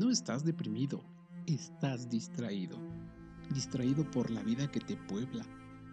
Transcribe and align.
No 0.00 0.08
estás 0.08 0.42
deprimido, 0.46 1.04
estás 1.44 2.08
distraído. 2.08 2.78
Distraído 3.52 4.10
por 4.10 4.30
la 4.30 4.42
vida 4.42 4.66
que 4.66 4.80
te 4.80 4.96
puebla. 4.96 5.44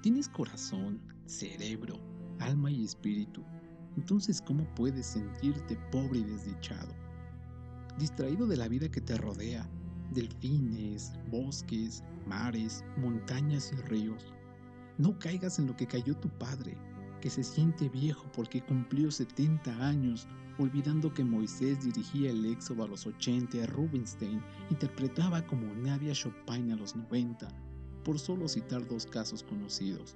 Tienes 0.02 0.30
corazón, 0.30 1.02
cerebro, 1.26 2.00
alma 2.40 2.72
y 2.72 2.86
espíritu. 2.86 3.44
Entonces, 3.98 4.42
¿cómo 4.42 4.64
puedes 4.76 5.08
sentirte 5.08 5.76
pobre 5.92 6.20
y 6.20 6.24
desdichado? 6.24 6.96
Distraído 8.00 8.48
de 8.48 8.56
la 8.56 8.70
vida 8.70 8.88
que 8.90 9.02
te 9.02 9.18
rodea, 9.18 9.70
delfines, 10.14 11.12
bosques, 11.30 12.02
mares, 12.26 12.86
montañas 12.96 13.74
y 13.74 13.76
ríos. 13.90 14.34
No 14.98 15.20
caigas 15.20 15.60
en 15.60 15.68
lo 15.68 15.76
que 15.76 15.86
cayó 15.86 16.16
tu 16.16 16.30
padre, 16.30 16.78
que 17.20 17.30
se 17.30 17.44
siente 17.44 17.90
viejo 17.90 18.26
porque 18.36 18.62
cumplió 18.62 19.12
70 19.12 19.86
años, 19.86 20.28
olvidando 20.58 21.14
que 21.14 21.24
Moisés 21.24 21.84
dirigía 21.84 22.32
el 22.32 22.46
éxodo 22.46 22.84
a 22.84 22.88
los 22.88 23.06
80, 23.06 23.66
Rubinstein 23.68 24.42
interpretaba 24.70 25.46
como 25.46 25.74
Nadia 25.76 26.14
Chopin 26.14 26.72
a 26.72 26.76
los 26.76 26.96
90, 26.96 27.48
por 28.04 28.20
solo 28.20 28.48
citar 28.48 28.88
dos 28.88 29.06
casos 29.06 29.44
conocidos. 29.44 30.16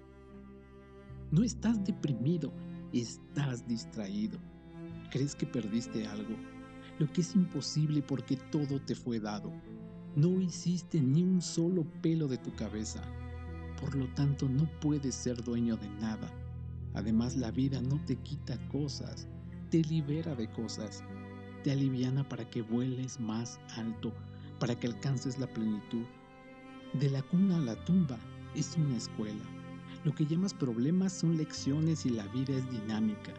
No 1.32 1.44
estás 1.44 1.84
deprimido, 1.86 2.52
estás 2.94 3.68
distraído. 3.68 4.40
¿Crees 5.12 5.36
que 5.36 5.46
perdiste 5.46 6.08
algo? 6.08 6.36
Lo 7.00 7.12
que 7.12 7.22
es 7.22 7.36
imposible 7.36 8.02
porque 8.02 8.38
todo 8.52 8.80
te 8.82 8.96
fue 8.96 9.20
dado. 9.20 9.52
No 10.16 10.42
hiciste 10.42 11.02
ni 11.02 11.24
un 11.24 11.42
solo 11.42 11.86
pelo 12.02 12.28
de 12.28 12.38
tu 12.38 12.54
cabeza. 12.56 13.02
Por 13.80 13.96
lo 13.96 14.08
tanto, 14.14 14.48
no 14.48 14.70
puedes 14.80 15.16
ser 15.16 15.42
dueño 15.44 15.78
de 15.78 15.90
nada. 16.02 16.30
Además, 16.94 17.36
la 17.36 17.52
vida 17.52 17.82
no 17.82 18.04
te 18.06 18.18
quita 18.18 18.58
cosas, 18.70 19.28
te 19.70 19.82
libera 19.84 20.36
de 20.36 20.50
cosas, 20.52 21.04
te 21.64 21.72
aliviana 21.72 22.28
para 22.28 22.50
que 22.50 22.62
vueles 22.62 23.20
más 23.20 23.60
alto, 23.76 24.14
para 24.60 24.78
que 24.78 24.88
alcances 24.88 25.40
la 25.40 25.48
plenitud. 25.48 26.06
De 26.94 27.10
la 27.10 27.22
cuna 27.22 27.58
a 27.58 27.62
la 27.62 27.86
tumba 27.86 28.18
es 28.56 28.76
una 28.76 28.98
escuela. 28.98 29.44
Lo 30.04 30.14
que 30.14 30.26
llamas 30.26 30.54
problemas 30.54 31.14
son 31.14 31.38
lecciones 31.38 32.06
y 32.06 32.10
la 32.10 32.28
vida 32.28 32.56
es 32.56 32.70
dinámica, 32.72 33.34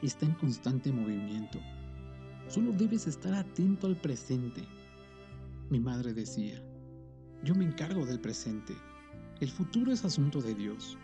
está 0.00 0.26
en 0.26 0.32
constante 0.34 0.92
movimiento. 0.92 1.58
Solo 2.48 2.72
debes 2.72 3.06
estar 3.06 3.34
atento 3.34 3.86
al 3.86 3.96
presente. 3.96 4.62
Mi 5.70 5.80
madre 5.80 6.14
decía, 6.14 6.62
yo 7.42 7.54
me 7.54 7.64
encargo 7.64 8.06
del 8.06 8.20
presente, 8.20 8.74
el 9.40 9.50
futuro 9.50 9.92
es 9.92 10.04
asunto 10.04 10.40
de 10.40 10.54
Dios. 10.54 10.96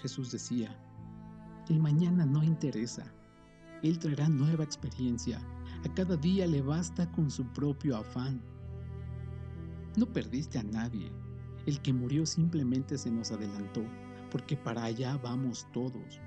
Jesús 0.00 0.32
decía, 0.32 0.76
el 1.68 1.80
mañana 1.80 2.24
no 2.26 2.42
interesa. 2.42 3.12
Él 3.82 3.98
traerá 3.98 4.28
nueva 4.28 4.64
experiencia. 4.64 5.40
A 5.84 5.94
cada 5.94 6.16
día 6.16 6.46
le 6.46 6.62
basta 6.62 7.10
con 7.12 7.30
su 7.30 7.44
propio 7.52 7.96
afán. 7.96 8.40
No 9.96 10.06
perdiste 10.06 10.58
a 10.58 10.62
nadie. 10.62 11.10
El 11.66 11.80
que 11.80 11.92
murió 11.92 12.24
simplemente 12.24 12.96
se 12.96 13.10
nos 13.10 13.30
adelantó, 13.30 13.82
porque 14.30 14.56
para 14.56 14.84
allá 14.84 15.16
vamos 15.18 15.66
todos. 15.72 16.20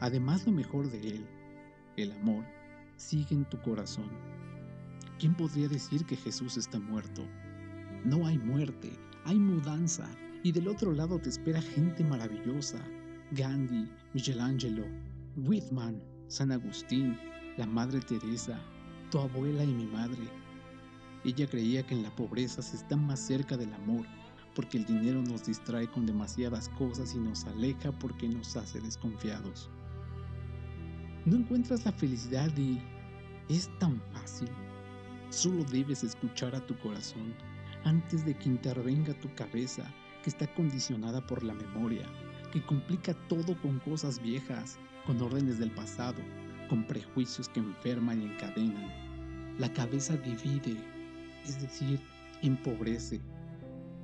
Además 0.00 0.46
lo 0.46 0.52
mejor 0.52 0.90
de 0.90 1.00
él, 1.00 1.26
el 1.96 2.12
amor, 2.12 2.44
sigue 2.96 3.34
en 3.34 3.44
tu 3.44 3.60
corazón. 3.60 4.08
¿Quién 5.18 5.34
podría 5.34 5.68
decir 5.68 6.06
que 6.06 6.16
Jesús 6.16 6.56
está 6.56 6.78
muerto? 6.78 7.22
No 8.04 8.26
hay 8.26 8.38
muerte, 8.38 8.90
hay 9.26 9.38
mudanza, 9.38 10.08
y 10.42 10.52
del 10.52 10.68
otro 10.68 10.92
lado 10.92 11.18
te 11.18 11.28
espera 11.28 11.60
gente 11.60 12.02
maravillosa, 12.02 12.78
Gandhi, 13.32 13.90
Michelangelo, 14.12 14.82
Whitman, 15.36 16.02
San 16.26 16.50
Agustín, 16.50 17.16
la 17.56 17.64
Madre 17.64 18.00
Teresa, 18.00 18.58
tu 19.08 19.20
abuela 19.20 19.62
y 19.62 19.72
mi 19.72 19.86
madre. 19.86 20.28
Ella 21.24 21.46
creía 21.46 21.86
que 21.86 21.94
en 21.94 22.02
la 22.02 22.10
pobreza 22.16 22.60
se 22.60 22.76
está 22.76 22.96
más 22.96 23.20
cerca 23.20 23.56
del 23.56 23.72
amor, 23.72 24.04
porque 24.56 24.78
el 24.78 24.84
dinero 24.84 25.22
nos 25.22 25.46
distrae 25.46 25.88
con 25.88 26.06
demasiadas 26.06 26.70
cosas 26.70 27.14
y 27.14 27.18
nos 27.20 27.44
aleja 27.44 27.92
porque 28.00 28.28
nos 28.28 28.56
hace 28.56 28.80
desconfiados. 28.80 29.70
No 31.24 31.36
encuentras 31.36 31.84
la 31.84 31.92
felicidad 31.92 32.50
y 32.56 32.82
es 33.48 33.70
tan 33.78 34.02
fácil. 34.12 34.48
Solo 35.28 35.62
debes 35.70 36.02
escuchar 36.02 36.56
a 36.56 36.66
tu 36.66 36.76
corazón 36.80 37.32
antes 37.84 38.26
de 38.26 38.36
que 38.36 38.48
intervenga 38.48 39.14
tu 39.20 39.32
cabeza 39.36 39.84
que 40.24 40.30
está 40.30 40.52
condicionada 40.54 41.24
por 41.24 41.44
la 41.44 41.54
memoria 41.54 42.08
que 42.50 42.64
complica 42.64 43.14
todo 43.28 43.60
con 43.60 43.78
cosas 43.80 44.20
viejas, 44.20 44.78
con 45.06 45.20
órdenes 45.22 45.58
del 45.58 45.70
pasado, 45.70 46.20
con 46.68 46.84
prejuicios 46.84 47.48
que 47.48 47.60
enferman 47.60 48.22
y 48.22 48.26
encadenan. 48.26 48.90
La 49.58 49.72
cabeza 49.72 50.16
divide, 50.16 50.76
es 51.44 51.60
decir, 51.60 52.00
empobrece. 52.42 53.20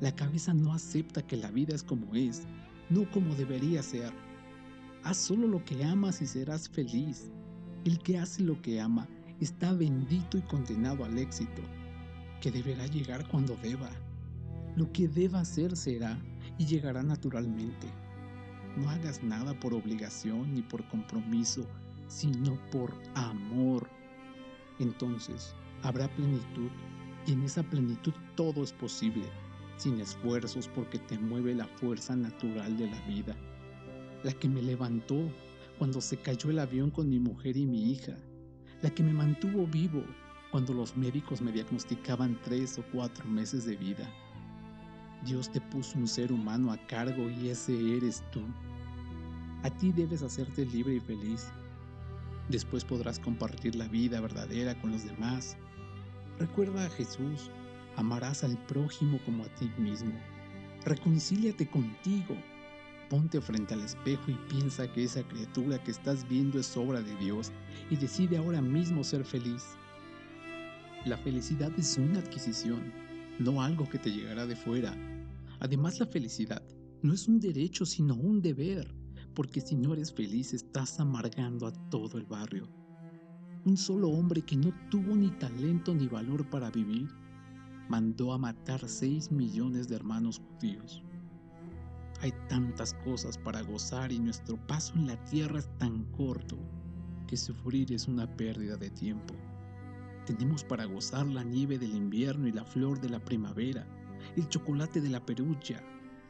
La 0.00 0.14
cabeza 0.14 0.52
no 0.52 0.72
acepta 0.72 1.26
que 1.26 1.36
la 1.36 1.50
vida 1.50 1.74
es 1.74 1.82
como 1.82 2.14
es, 2.14 2.42
no 2.90 3.10
como 3.10 3.34
debería 3.34 3.82
ser. 3.82 4.12
Haz 5.02 5.16
solo 5.16 5.46
lo 5.46 5.64
que 5.64 5.84
amas 5.84 6.20
y 6.20 6.26
serás 6.26 6.68
feliz. 6.68 7.30
El 7.84 7.98
que 7.98 8.18
hace 8.18 8.42
lo 8.42 8.60
que 8.60 8.80
ama 8.80 9.08
está 9.40 9.72
bendito 9.72 10.38
y 10.38 10.42
condenado 10.42 11.04
al 11.04 11.18
éxito, 11.18 11.62
que 12.40 12.50
deberá 12.50 12.86
llegar 12.86 13.26
cuando 13.28 13.56
deba. 13.62 13.90
Lo 14.76 14.90
que 14.92 15.08
deba 15.08 15.40
hacer 15.40 15.76
será 15.76 16.18
y 16.58 16.66
llegará 16.66 17.02
naturalmente. 17.02 17.86
No 18.76 18.90
hagas 18.90 19.22
nada 19.22 19.58
por 19.58 19.72
obligación 19.72 20.54
ni 20.54 20.62
por 20.62 20.86
compromiso, 20.88 21.66
sino 22.08 22.58
por 22.70 22.92
amor. 23.14 23.88
Entonces 24.78 25.54
habrá 25.82 26.08
plenitud 26.08 26.70
y 27.26 27.32
en 27.32 27.42
esa 27.42 27.62
plenitud 27.62 28.12
todo 28.36 28.62
es 28.62 28.72
posible, 28.72 29.24
sin 29.76 30.00
esfuerzos 30.00 30.68
porque 30.68 30.98
te 30.98 31.18
mueve 31.18 31.54
la 31.54 31.66
fuerza 31.66 32.14
natural 32.14 32.76
de 32.76 32.90
la 32.90 33.00
vida, 33.06 33.36
la 34.22 34.32
que 34.32 34.48
me 34.48 34.62
levantó 34.62 35.30
cuando 35.78 36.00
se 36.00 36.18
cayó 36.18 36.50
el 36.50 36.58
avión 36.58 36.90
con 36.90 37.08
mi 37.08 37.18
mujer 37.18 37.56
y 37.56 37.66
mi 37.66 37.90
hija, 37.90 38.16
la 38.82 38.90
que 38.90 39.02
me 39.02 39.12
mantuvo 39.12 39.66
vivo 39.66 40.04
cuando 40.50 40.72
los 40.72 40.96
médicos 40.96 41.40
me 41.40 41.52
diagnosticaban 41.52 42.38
tres 42.42 42.78
o 42.78 42.84
cuatro 42.92 43.26
meses 43.26 43.64
de 43.64 43.76
vida. 43.76 44.08
Dios 45.24 45.50
te 45.50 45.60
puso 45.60 45.98
un 45.98 46.06
ser 46.06 46.32
humano 46.32 46.72
a 46.72 46.76
cargo 46.86 47.28
y 47.30 47.48
ese 47.48 47.96
eres 47.96 48.22
tú. 48.30 48.42
A 49.62 49.70
ti 49.70 49.90
debes 49.92 50.22
hacerte 50.22 50.64
libre 50.66 50.94
y 50.94 51.00
feliz. 51.00 51.48
Después 52.48 52.84
podrás 52.84 53.18
compartir 53.18 53.74
la 53.74 53.88
vida 53.88 54.20
verdadera 54.20 54.80
con 54.80 54.92
los 54.92 55.04
demás. 55.04 55.56
Recuerda 56.38 56.86
a 56.86 56.90
Jesús, 56.90 57.50
amarás 57.96 58.44
al 58.44 58.56
prójimo 58.66 59.18
como 59.24 59.44
a 59.44 59.48
ti 59.56 59.70
mismo. 59.78 60.12
Reconcíliate 60.84 61.68
contigo. 61.68 62.36
Ponte 63.10 63.40
frente 63.40 63.74
al 63.74 63.80
espejo 63.80 64.30
y 64.30 64.34
piensa 64.48 64.92
que 64.92 65.04
esa 65.04 65.22
criatura 65.22 65.82
que 65.82 65.92
estás 65.92 66.28
viendo 66.28 66.60
es 66.60 66.76
obra 66.76 67.00
de 67.00 67.16
Dios 67.16 67.52
y 67.90 67.96
decide 67.96 68.36
ahora 68.36 68.60
mismo 68.60 69.02
ser 69.02 69.24
feliz. 69.24 69.64
La 71.04 71.16
felicidad 71.16 71.72
es 71.78 71.96
una 71.98 72.18
adquisición, 72.18 72.92
no 73.38 73.62
algo 73.62 73.88
que 73.88 73.98
te 73.98 74.10
llegará 74.10 74.46
de 74.46 74.56
fuera. 74.56 74.94
Además, 75.60 75.98
la 76.00 76.06
felicidad 76.06 76.62
no 77.02 77.14
es 77.14 77.28
un 77.28 77.40
derecho, 77.40 77.86
sino 77.86 78.14
un 78.14 78.40
deber 78.40 78.94
porque 79.36 79.60
si 79.60 79.76
no 79.76 79.92
eres 79.92 80.12
feliz 80.14 80.54
estás 80.54 80.98
amargando 80.98 81.66
a 81.66 81.72
todo 81.90 82.16
el 82.16 82.24
barrio. 82.24 82.66
Un 83.66 83.76
solo 83.76 84.08
hombre 84.08 84.40
que 84.40 84.56
no 84.56 84.72
tuvo 84.90 85.14
ni 85.14 85.28
talento 85.32 85.94
ni 85.94 86.08
valor 86.08 86.48
para 86.48 86.70
vivir, 86.70 87.08
mandó 87.90 88.32
a 88.32 88.38
matar 88.38 88.88
6 88.88 89.30
millones 89.30 89.88
de 89.88 89.96
hermanos 89.96 90.40
judíos. 90.40 91.02
Hay 92.22 92.32
tantas 92.48 92.94
cosas 93.04 93.36
para 93.36 93.60
gozar 93.60 94.10
y 94.10 94.18
nuestro 94.18 94.56
paso 94.66 94.94
en 94.94 95.06
la 95.06 95.22
tierra 95.26 95.58
es 95.58 95.68
tan 95.76 96.04
corto 96.12 96.56
que 97.26 97.36
sufrir 97.36 97.92
es 97.92 98.08
una 98.08 98.26
pérdida 98.36 98.78
de 98.78 98.88
tiempo. 98.88 99.34
Tenemos 100.26 100.64
para 100.64 100.86
gozar 100.86 101.24
la 101.28 101.44
nieve 101.44 101.78
del 101.78 101.94
invierno 101.94 102.48
y 102.48 102.52
la 102.52 102.64
flor 102.64 103.00
de 103.00 103.08
la 103.08 103.24
primavera, 103.24 103.86
el 104.36 104.48
chocolate 104.48 105.00
de 105.00 105.08
la 105.08 105.24
perucha, 105.24 105.80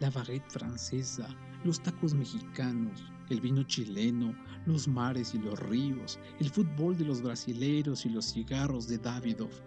la 0.01 0.11
baguette 0.11 0.51
francesa, 0.51 1.27
los 1.65 1.83
tacos 1.83 2.13
mexicanos, 2.13 3.03
el 3.31 3.41
vino 3.41 3.63
chileno, 3.63 4.35
los 4.67 4.87
mares 4.87 5.35
y 5.35 5.39
los 5.39 5.59
ríos, 5.61 6.19
el 6.41 6.51
fútbol 6.51 6.99
de 6.99 7.07
los 7.07 7.23
brasileros 7.23 8.05
y 8.05 8.11
los 8.11 8.35
cigarros 8.35 8.87
de 8.87 8.99
Davidoff, 8.99 9.63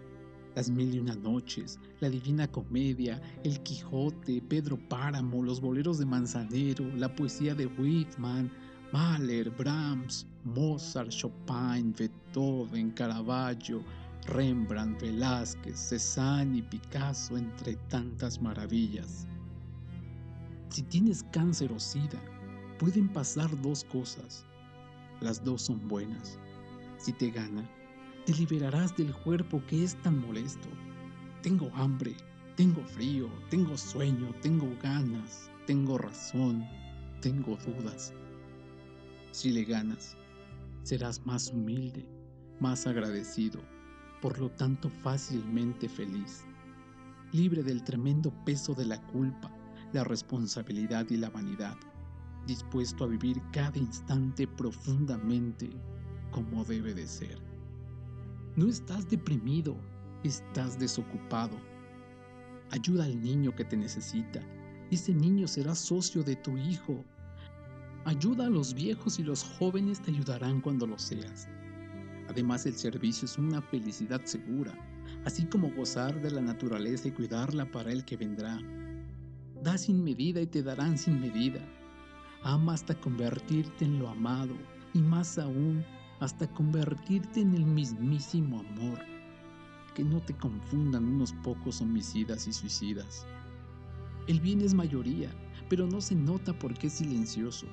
las 0.54 0.70
mil 0.70 0.94
y 0.94 1.00
una 1.00 1.16
noches, 1.16 1.80
la 1.98 2.08
divina 2.08 2.46
comedia, 2.46 3.20
el 3.42 3.60
Quijote, 3.64 4.42
Pedro 4.42 4.78
Páramo, 4.88 5.42
los 5.42 5.60
boleros 5.60 5.98
de 5.98 6.06
Manzanero, 6.06 6.84
la 6.96 7.12
poesía 7.12 7.56
de 7.56 7.66
Whitman, 7.66 8.48
Mahler, 8.92 9.50
Brahms, 9.50 10.26
Mozart, 10.44 11.10
Chopin, 11.10 11.92
Beethoven, 11.96 12.90
Caravaggio, 12.90 13.84
Rembrandt, 14.26 15.00
Velázquez, 15.00 15.78
Cézanne 15.78 16.58
y 16.58 16.62
Picasso, 16.62 17.36
entre 17.36 17.76
tantas 17.88 18.40
maravillas. 18.40 19.26
Si 20.68 20.82
tienes 20.82 21.24
cáncer 21.32 21.72
o 21.72 21.80
sida, 21.80 22.20
pueden 22.78 23.08
pasar 23.08 23.50
dos 23.60 23.84
cosas. 23.84 24.46
Las 25.20 25.42
dos 25.42 25.62
son 25.62 25.86
buenas. 25.88 26.38
Si 26.98 27.12
te 27.12 27.30
gana, 27.30 27.68
te 28.26 28.34
liberarás 28.34 28.96
del 28.96 29.12
cuerpo 29.12 29.62
que 29.66 29.84
es 29.84 29.96
tan 30.02 30.20
molesto. 30.20 30.68
tengo 31.42 31.70
hambre, 31.74 32.14
tengo 32.56 32.84
frío, 32.84 33.28
tengo 33.48 33.76
sueño, 33.76 34.34
tengo 34.42 34.68
ganas, 34.82 35.50
tengo 35.66 35.96
razón, 35.96 36.66
tengo 37.22 37.56
dudas. 37.56 38.12
Si 39.32 39.50
le 39.50 39.64
ganas, 39.64 40.16
serás 40.82 41.24
más 41.24 41.50
humilde, 41.50 42.06
más 42.60 42.86
agradecido, 42.86 43.60
por 44.20 44.38
lo 44.38 44.50
tanto 44.50 44.88
fácilmente 44.88 45.88
feliz, 45.88 46.44
libre 47.32 47.62
del 47.62 47.82
tremendo 47.82 48.32
peso 48.44 48.74
de 48.74 48.84
la 48.84 49.00
culpa, 49.06 49.50
la 49.92 50.04
responsabilidad 50.04 51.06
y 51.10 51.16
la 51.16 51.30
vanidad, 51.30 51.76
dispuesto 52.46 53.04
a 53.04 53.08
vivir 53.08 53.40
cada 53.52 53.78
instante 53.78 54.46
profundamente 54.46 55.70
como 56.30 56.64
debe 56.64 56.94
de 56.94 57.06
ser. 57.06 57.38
No 58.56 58.68
estás 58.68 59.08
deprimido, 59.08 59.76
estás 60.24 60.78
desocupado. 60.78 61.56
Ayuda 62.70 63.04
al 63.04 63.20
niño 63.20 63.54
que 63.54 63.64
te 63.64 63.76
necesita. 63.76 64.40
Ese 64.90 65.14
niño 65.14 65.46
será 65.48 65.74
socio 65.74 66.22
de 66.22 66.36
tu 66.36 66.56
hijo. 66.56 67.04
Ayuda 68.04 68.46
a 68.46 68.50
los 68.50 68.74
viejos 68.74 69.18
y 69.18 69.22
los 69.22 69.44
jóvenes 69.44 70.00
te 70.00 70.10
ayudarán 70.10 70.60
cuando 70.60 70.86
lo 70.86 70.98
seas. 70.98 71.48
Además, 72.30 72.64
el 72.64 72.74
servicio 72.74 73.26
es 73.26 73.38
una 73.38 73.60
felicidad 73.60 74.24
segura, 74.24 74.72
así 75.24 75.46
como 75.46 75.74
gozar 75.74 76.22
de 76.22 76.30
la 76.30 76.40
naturaleza 76.40 77.08
y 77.08 77.10
cuidarla 77.10 77.68
para 77.68 77.90
el 77.90 78.04
que 78.04 78.16
vendrá. 78.16 78.56
Da 79.64 79.76
sin 79.76 80.04
medida 80.04 80.40
y 80.40 80.46
te 80.46 80.62
darán 80.62 80.96
sin 80.96 81.20
medida. 81.20 81.60
Ama 82.44 82.74
hasta 82.74 82.94
convertirte 82.94 83.84
en 83.84 83.98
lo 83.98 84.08
amado 84.08 84.54
y 84.94 85.00
más 85.00 85.38
aún 85.38 85.84
hasta 86.20 86.46
convertirte 86.52 87.40
en 87.40 87.52
el 87.52 87.66
mismísimo 87.66 88.60
amor. 88.60 89.00
Que 89.96 90.04
no 90.04 90.20
te 90.20 90.36
confundan 90.36 91.06
unos 91.06 91.32
pocos 91.42 91.80
homicidas 91.80 92.46
y 92.46 92.52
suicidas. 92.52 93.26
El 94.28 94.38
bien 94.38 94.60
es 94.60 94.72
mayoría, 94.72 95.30
pero 95.68 95.84
no 95.88 96.00
se 96.00 96.14
nota 96.14 96.56
porque 96.56 96.86
es 96.86 96.92
silencioso. 96.92 97.66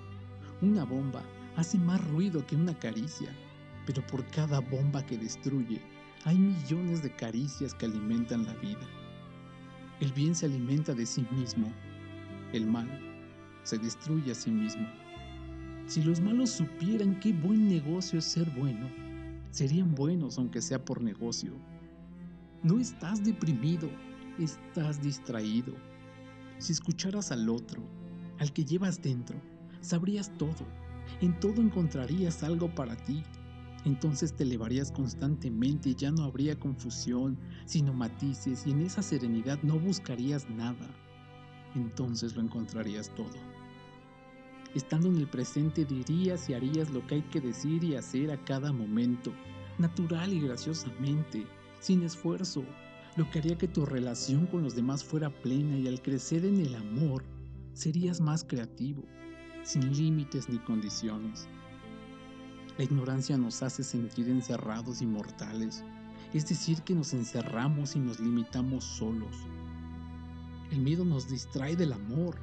Una 0.64 0.84
bomba 0.84 1.22
hace 1.58 1.78
más 1.78 2.04
ruido 2.10 2.44
que 2.48 2.56
una 2.56 2.74
caricia, 2.80 3.30
pero 3.88 4.06
por 4.06 4.24
cada 4.28 4.60
bomba 4.60 5.04
que 5.04 5.18
destruye, 5.18 5.82
hay 6.26 6.38
millones 6.38 7.02
de 7.02 7.16
caricias 7.16 7.74
que 7.74 7.86
alimentan 7.86 8.46
la 8.46 8.54
vida. 8.56 8.86
El 10.02 10.12
bien 10.12 10.36
se 10.36 10.46
alimenta 10.46 10.94
de 10.94 11.06
sí 11.06 11.26
mismo, 11.32 11.72
el 12.52 12.68
mal 12.68 12.88
se 13.64 13.78
destruye 13.78 14.32
a 14.32 14.36
sí 14.36 14.52
mismo. 14.52 14.86
Si 15.88 16.04
los 16.04 16.20
malos 16.20 16.50
supieran 16.50 17.18
qué 17.22 17.32
buen 17.32 17.70
negocio 17.70 18.20
es 18.20 18.26
ser 18.26 18.50
bueno, 18.52 18.90
serían 19.52 19.96
buenos 19.96 20.38
aunque 20.38 20.62
sea 20.62 20.84
por 20.84 21.02
negocio. 21.02 21.54
No 22.64 22.80
estás 22.80 23.24
deprimido, 23.24 23.90
estás 24.38 25.02
distraído. 25.02 25.74
Si 26.58 26.74
escucharas 26.74 27.32
al 27.32 27.50
otro, 27.50 27.82
al 28.40 28.52
que 28.52 28.66
llevas 28.66 29.02
dentro, 29.02 29.40
sabrías 29.80 30.30
todo. 30.38 30.66
En 31.22 31.40
todo 31.40 31.62
encontrarías 31.62 32.44
algo 32.44 32.74
para 32.74 32.98
ti. 32.98 33.24
Entonces 33.86 34.34
te 34.34 34.44
elevarías 34.44 34.92
constantemente 34.92 35.94
ya 35.96 36.12
no 36.12 36.24
habría 36.24 36.60
confusión, 36.60 37.38
sino 37.66 37.94
matices 37.94 38.66
y 38.66 38.72
en 38.72 38.82
esa 38.82 39.02
serenidad 39.02 39.62
no 39.64 39.80
buscarías 39.80 40.50
nada. 40.50 40.90
Entonces 41.76 42.36
lo 42.36 42.42
encontrarías 42.42 43.14
todo. 43.16 43.36
Estando 44.76 45.08
en 45.08 45.18
el 45.18 45.28
presente 45.28 45.86
dirías 45.86 46.50
y 46.50 46.54
harías 46.54 46.90
lo 46.90 47.06
que 47.08 47.16
hay 47.16 47.22
que 47.24 47.42
decir 47.42 47.84
y 47.84 47.96
hacer 47.96 48.32
a 48.32 48.44
cada 48.44 48.74
momento, 48.74 49.32
natural 49.78 50.34
y 50.34 50.42
graciosamente, 50.42 51.48
sin 51.80 52.04
esfuerzo, 52.04 52.64
lo 53.16 53.30
que 53.30 53.40
haría 53.40 53.58
que 53.58 53.68
tu 53.68 53.86
relación 53.86 54.46
con 54.48 54.64
los 54.64 54.76
demás 54.76 55.04
fuera 55.04 55.30
plena 55.30 55.78
y 55.78 55.88
al 55.88 56.02
crecer 56.02 56.46
en 56.46 56.60
el 56.60 56.76
amor, 56.76 57.24
serías 57.74 58.22
más 58.22 58.44
creativo, 58.44 59.04
sin 59.64 59.96
límites 59.96 60.50
ni 60.50 60.60
condiciones. 60.60 61.48
La 62.78 62.84
ignorancia 62.84 63.38
nos 63.38 63.64
hace 63.64 63.84
sentir 63.84 64.30
encerrados 64.30 65.02
y 65.02 65.08
mortales, 65.08 65.84
es 66.32 66.48
decir, 66.48 66.84
que 66.84 66.94
nos 66.94 67.12
encerramos 67.14 67.96
y 67.96 68.00
nos 68.00 68.20
limitamos 68.20 68.84
solos. 68.84 69.36
El 70.70 70.82
miedo 70.82 71.04
nos 71.04 71.28
distrae 71.28 71.76
del 71.76 71.94
amor, 71.94 72.36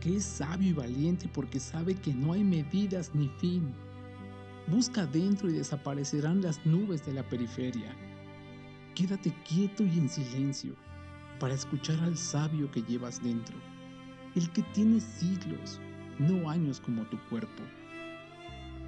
que 0.00 0.16
es 0.16 0.24
sabio 0.24 0.68
y 0.70 0.72
valiente 0.72 1.28
porque 1.32 1.58
sabe 1.58 1.96
que 1.96 2.14
no 2.14 2.34
hay 2.34 2.44
medidas 2.44 3.12
ni 3.14 3.28
fin. 3.40 3.74
Busca 4.68 5.02
adentro 5.02 5.50
y 5.50 5.54
desaparecerán 5.54 6.40
las 6.40 6.64
nubes 6.64 7.04
de 7.04 7.14
la 7.14 7.28
periferia. 7.28 7.92
Quédate 8.94 9.34
quieto 9.42 9.82
y 9.82 9.98
en 9.98 10.08
silencio 10.08 10.76
para 11.40 11.54
escuchar 11.54 11.98
al 12.00 12.16
sabio 12.16 12.70
que 12.70 12.82
llevas 12.82 13.20
dentro, 13.20 13.56
el 14.36 14.48
que 14.52 14.62
tiene 14.74 15.00
siglos, 15.00 15.80
no 16.20 16.48
años 16.48 16.78
como 16.78 17.02
tu 17.06 17.18
cuerpo. 17.28 17.64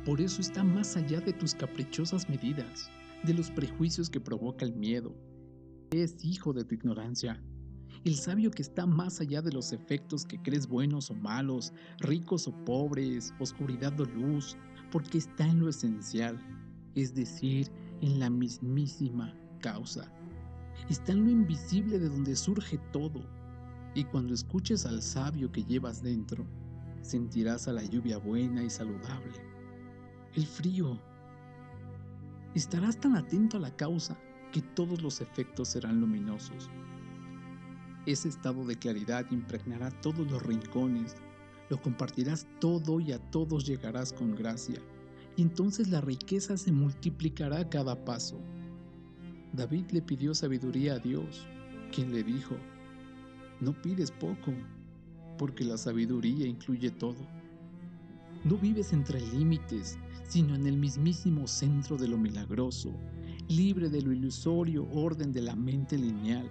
Por 0.04 0.20
eso 0.20 0.40
está 0.40 0.64
más 0.64 0.96
allá 0.96 1.20
de 1.20 1.32
tus 1.32 1.54
caprichosas 1.54 2.28
medidas, 2.28 2.90
de 3.22 3.34
los 3.34 3.52
prejuicios 3.52 4.10
que 4.10 4.20
provoca 4.20 4.64
el 4.64 4.74
miedo. 4.74 5.14
Es 5.92 6.24
hijo 6.24 6.52
de 6.52 6.64
tu 6.64 6.74
ignorancia. 6.74 7.40
El 8.04 8.16
sabio 8.16 8.50
que 8.50 8.62
está 8.62 8.84
más 8.84 9.20
allá 9.20 9.42
de 9.42 9.52
los 9.52 9.72
efectos 9.72 10.24
que 10.24 10.42
crees 10.42 10.66
buenos 10.66 11.08
o 11.12 11.14
malos, 11.14 11.72
ricos 12.00 12.48
o 12.48 12.64
pobres, 12.64 13.32
oscuridad 13.38 14.00
o 14.00 14.04
luz, 14.04 14.56
porque 14.90 15.18
está 15.18 15.46
en 15.46 15.60
lo 15.60 15.68
esencial, 15.68 16.36
es 16.96 17.14
decir, 17.14 17.70
en 18.00 18.18
la 18.18 18.28
mismísima 18.28 19.32
causa. 19.60 20.12
Está 20.90 21.12
en 21.12 21.26
lo 21.26 21.30
invisible 21.30 22.00
de 22.00 22.08
donde 22.08 22.34
surge 22.34 22.78
todo. 22.92 23.24
Y 23.94 24.02
cuando 24.02 24.34
escuches 24.34 24.84
al 24.84 25.00
sabio 25.00 25.52
que 25.52 25.62
llevas 25.62 26.02
dentro, 26.02 26.44
sentirás 27.02 27.68
a 27.68 27.72
la 27.72 27.84
lluvia 27.84 28.18
buena 28.18 28.64
y 28.64 28.70
saludable 28.70 29.51
el 30.34 30.46
frío. 30.46 30.98
Estarás 32.54 32.98
tan 32.98 33.16
atento 33.16 33.56
a 33.56 33.60
la 33.60 33.74
causa 33.76 34.18
que 34.50 34.62
todos 34.62 35.02
los 35.02 35.20
efectos 35.20 35.68
serán 35.68 36.00
luminosos. 36.00 36.70
Ese 38.06 38.28
estado 38.28 38.64
de 38.64 38.76
claridad 38.76 39.26
impregnará 39.30 39.90
todos 40.00 40.30
los 40.30 40.42
rincones, 40.42 41.16
lo 41.70 41.80
compartirás 41.80 42.46
todo 42.60 43.00
y 43.00 43.12
a 43.12 43.18
todos 43.30 43.66
llegarás 43.66 44.12
con 44.12 44.34
gracia, 44.34 44.80
y 45.36 45.42
entonces 45.42 45.88
la 45.88 46.00
riqueza 46.00 46.56
se 46.56 46.72
multiplicará 46.72 47.60
a 47.60 47.68
cada 47.68 48.04
paso. 48.04 48.40
David 49.52 49.90
le 49.92 50.02
pidió 50.02 50.34
sabiduría 50.34 50.94
a 50.94 50.98
Dios, 50.98 51.46
quien 51.94 52.12
le 52.12 52.22
dijo, 52.22 52.56
no 53.60 53.72
pides 53.80 54.10
poco, 54.10 54.52
porque 55.38 55.64
la 55.64 55.76
sabiduría 55.76 56.46
incluye 56.46 56.90
todo. 56.90 57.26
No 58.44 58.56
vives 58.56 58.92
entre 58.92 59.20
límites, 59.20 59.98
sino 60.32 60.54
en 60.54 60.66
el 60.66 60.78
mismísimo 60.78 61.46
centro 61.46 61.98
de 61.98 62.08
lo 62.08 62.16
milagroso, 62.16 62.90
libre 63.48 63.90
de 63.90 64.00
lo 64.00 64.12
ilusorio 64.12 64.88
orden 64.90 65.30
de 65.30 65.42
la 65.42 65.54
mente 65.54 65.98
lineal, 65.98 66.50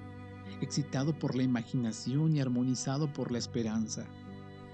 excitado 0.61 1.17
por 1.17 1.33
la 1.35 1.41
imaginación 1.41 2.35
y 2.35 2.41
armonizado 2.41 3.11
por 3.11 3.31
la 3.31 3.39
esperanza. 3.39 4.05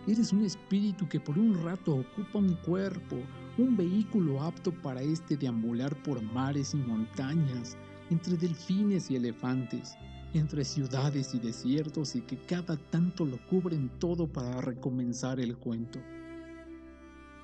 Eres 0.08 0.34
un 0.34 0.44
espíritu 0.44 1.08
que 1.08 1.22
por 1.22 1.40
un 1.40 1.64
rato 1.64 1.96
ocupa 1.96 2.40
un 2.40 2.56
cuerpo, 2.56 3.16
un 3.58 3.78
vehículo 3.78 4.42
apto 4.42 4.74
para 4.74 5.02
este 5.02 5.38
deambular 5.38 5.96
por 6.04 6.22
mares 6.22 6.74
y 6.74 6.78
montañas, 6.78 7.78
entre 8.10 8.36
delfines 8.36 9.10
y 9.10 9.16
elefantes, 9.16 9.96
entre 10.34 10.66
ciudades 10.66 11.34
y 11.34 11.40
desiertos 11.40 12.14
y 12.18 12.22
que 12.24 12.36
cada 12.40 12.76
tanto 12.76 13.26
lo 13.26 13.38
cubren 13.48 13.90
todo 14.00 14.28
para 14.28 14.60
recomenzar 14.60 15.40
el 15.40 15.56
cuento. 15.56 16.00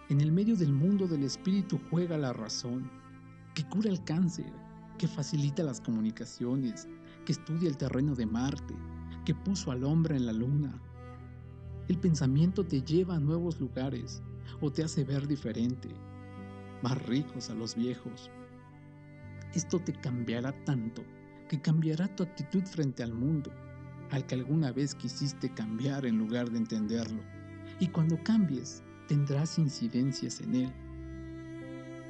En 0.10 0.20
el 0.20 0.34
medio 0.34 0.58
del 0.58 0.74
mundo 0.74 1.08
del 1.08 1.24
espíritu 1.24 1.80
juega 1.90 2.18
la 2.18 2.34
razón, 2.34 2.92
que 3.54 3.64
cura 3.70 3.90
el 3.90 4.04
cáncer, 4.04 4.52
que 4.98 5.08
facilita 5.08 5.64
las 5.64 5.80
comunicaciones, 5.80 6.90
que 7.26 7.32
estudia 7.32 7.70
el 7.70 7.78
terreno 7.78 8.14
de 8.14 8.26
Marte, 8.26 8.76
que 9.24 9.34
puso 9.34 9.72
al 9.72 9.86
hombre 9.86 10.18
en 10.18 10.26
la 10.26 10.34
luna. 10.34 10.78
El 11.88 11.98
pensamiento 12.00 12.66
te 12.66 12.82
lleva 12.82 13.16
a 13.16 13.20
nuevos 13.20 13.62
lugares 13.62 14.22
o 14.60 14.72
te 14.72 14.84
hace 14.84 15.06
ver 15.06 15.26
diferente, 15.26 15.90
más 16.82 17.02
ricos 17.06 17.50
a 17.50 17.54
los 17.54 17.74
viejos. 17.74 18.30
Esto 19.54 19.80
te 19.80 19.94
cambiará 19.94 20.52
tanto 20.66 21.02
que 21.48 21.62
cambiará 21.62 22.14
tu 22.14 22.24
actitud 22.24 22.64
frente 22.64 23.04
al 23.04 23.14
mundo, 23.14 23.52
al 24.12 24.26
que 24.26 24.36
alguna 24.36 24.74
vez 24.74 24.96
quisiste 24.96 25.54
cambiar 25.54 26.06
en 26.06 26.18
lugar 26.18 26.52
de 26.52 26.58
entenderlo. 26.58 27.22
Y 27.80 27.88
cuando 27.88 28.22
cambies, 28.24 28.84
tendrás 29.08 29.58
incidencias 29.58 30.42
en 30.42 30.56
él. 30.56 30.74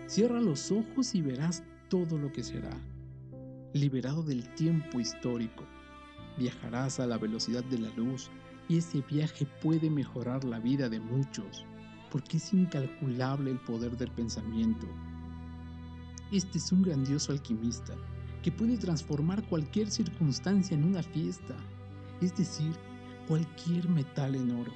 Cierra 0.08 0.40
los 0.40 0.72
ojos 0.72 1.16
y 1.16 1.22
verás 1.22 1.64
todo 1.90 2.18
lo 2.18 2.32
que 2.32 2.44
será. 2.44 2.76
Liberado 3.74 4.24
del 4.24 4.48
tiempo 4.56 5.00
histórico, 5.00 5.64
viajarás 6.38 7.00
a 7.00 7.08
la 7.08 7.18
velocidad 7.18 7.64
de 7.64 7.80
la 7.80 7.90
luz 7.96 8.30
y 8.68 8.78
ese 8.78 9.02
viaje 9.02 9.46
puede 9.62 9.90
mejorar 9.90 10.44
la 10.44 10.60
vida 10.60 10.90
de 10.90 11.00
muchos, 11.00 11.66
porque 12.12 12.38
es 12.38 12.54
incalculable 12.54 13.52
el 13.52 13.60
poder 13.60 13.98
del 13.98 14.12
pensamiento. 14.12 14.88
Este 16.32 16.58
es 16.58 16.72
un 16.72 16.84
grandioso 16.84 17.32
alquimista 17.32 17.94
que 18.42 18.52
puede 18.52 18.78
transformar 18.78 19.44
cualquier 19.48 19.90
circunstancia 19.90 20.76
en 20.76 20.84
una 20.84 21.02
fiesta, 21.02 21.56
es 22.22 22.36
decir, 22.36 22.74
cualquier 23.28 23.88
metal 23.90 24.36
en 24.36 24.52
oro. 24.52 24.72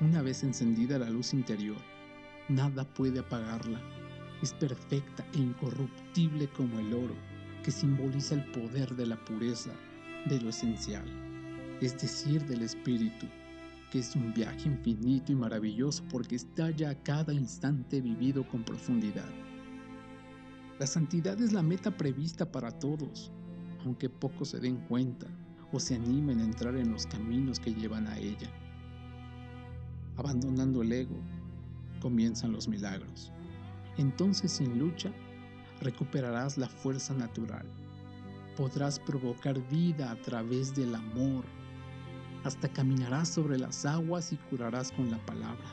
Una 0.00 0.22
vez 0.22 0.42
encendida 0.44 0.98
la 0.98 1.10
luz 1.10 1.34
interior, 1.34 1.76
nada 2.48 2.84
puede 2.84 3.18
apagarla. 3.18 3.78
Es 4.40 4.54
perfecta 4.54 5.26
e 5.34 5.38
incorruptible 5.38 6.48
como 6.56 6.78
el 6.78 6.94
oro, 6.94 7.14
que 7.62 7.70
simboliza 7.70 8.36
el 8.36 8.44
poder 8.46 8.96
de 8.96 9.04
la 9.04 9.22
pureza, 9.22 9.72
de 10.26 10.40
lo 10.40 10.48
esencial, 10.48 11.04
es 11.82 12.00
decir, 12.00 12.46
del 12.46 12.62
espíritu, 12.62 13.26
que 13.92 13.98
es 13.98 14.16
un 14.16 14.32
viaje 14.32 14.68
infinito 14.68 15.32
y 15.32 15.34
maravilloso 15.34 16.02
porque 16.10 16.36
está 16.36 16.70
ya 16.70 16.88
a 16.88 17.02
cada 17.02 17.34
instante 17.34 18.00
vivido 18.00 18.48
con 18.48 18.64
profundidad. 18.64 19.28
La 20.78 20.86
santidad 20.86 21.38
es 21.42 21.52
la 21.52 21.62
meta 21.62 21.94
prevista 21.94 22.50
para 22.50 22.70
todos, 22.70 23.30
aunque 23.84 24.08
pocos 24.08 24.48
se 24.48 24.60
den 24.60 24.78
cuenta 24.88 25.26
o 25.72 25.78
se 25.78 25.94
animen 25.94 26.40
a 26.40 26.44
entrar 26.44 26.74
en 26.76 26.90
los 26.90 27.06
caminos 27.06 27.60
que 27.60 27.74
llevan 27.74 28.06
a 28.06 28.16
ella. 28.16 28.50
Abandonando 30.20 30.82
el 30.82 30.92
ego, 30.92 31.16
comienzan 31.98 32.52
los 32.52 32.68
milagros. 32.68 33.32
Entonces 33.96 34.52
sin 34.52 34.78
lucha, 34.78 35.10
recuperarás 35.80 36.58
la 36.58 36.68
fuerza 36.68 37.14
natural. 37.14 37.64
Podrás 38.54 39.00
provocar 39.00 39.58
vida 39.70 40.10
a 40.10 40.16
través 40.16 40.74
del 40.74 40.94
amor. 40.94 41.42
Hasta 42.44 42.68
caminarás 42.68 43.30
sobre 43.30 43.56
las 43.56 43.86
aguas 43.86 44.30
y 44.34 44.36
curarás 44.36 44.92
con 44.92 45.10
la 45.10 45.16
palabra. 45.24 45.64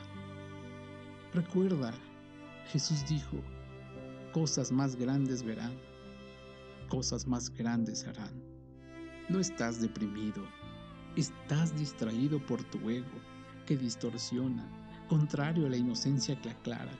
Recuerda, 1.34 1.92
Jesús 2.72 3.04
dijo, 3.06 3.36
cosas 4.32 4.72
más 4.72 4.96
grandes 4.96 5.42
verán, 5.42 5.74
cosas 6.88 7.26
más 7.26 7.50
grandes 7.50 8.06
harán. 8.06 8.42
No 9.28 9.40
estás 9.40 9.82
deprimido, 9.82 10.42
estás 11.16 11.78
distraído 11.78 12.38
por 12.46 12.64
tu 12.64 12.88
ego, 12.88 13.27
que 13.68 13.76
distorsiona, 13.76 14.66
contrario 15.10 15.66
a 15.66 15.68
la 15.68 15.76
inocencia 15.76 16.40
que 16.40 16.48
aclara. 16.48 16.90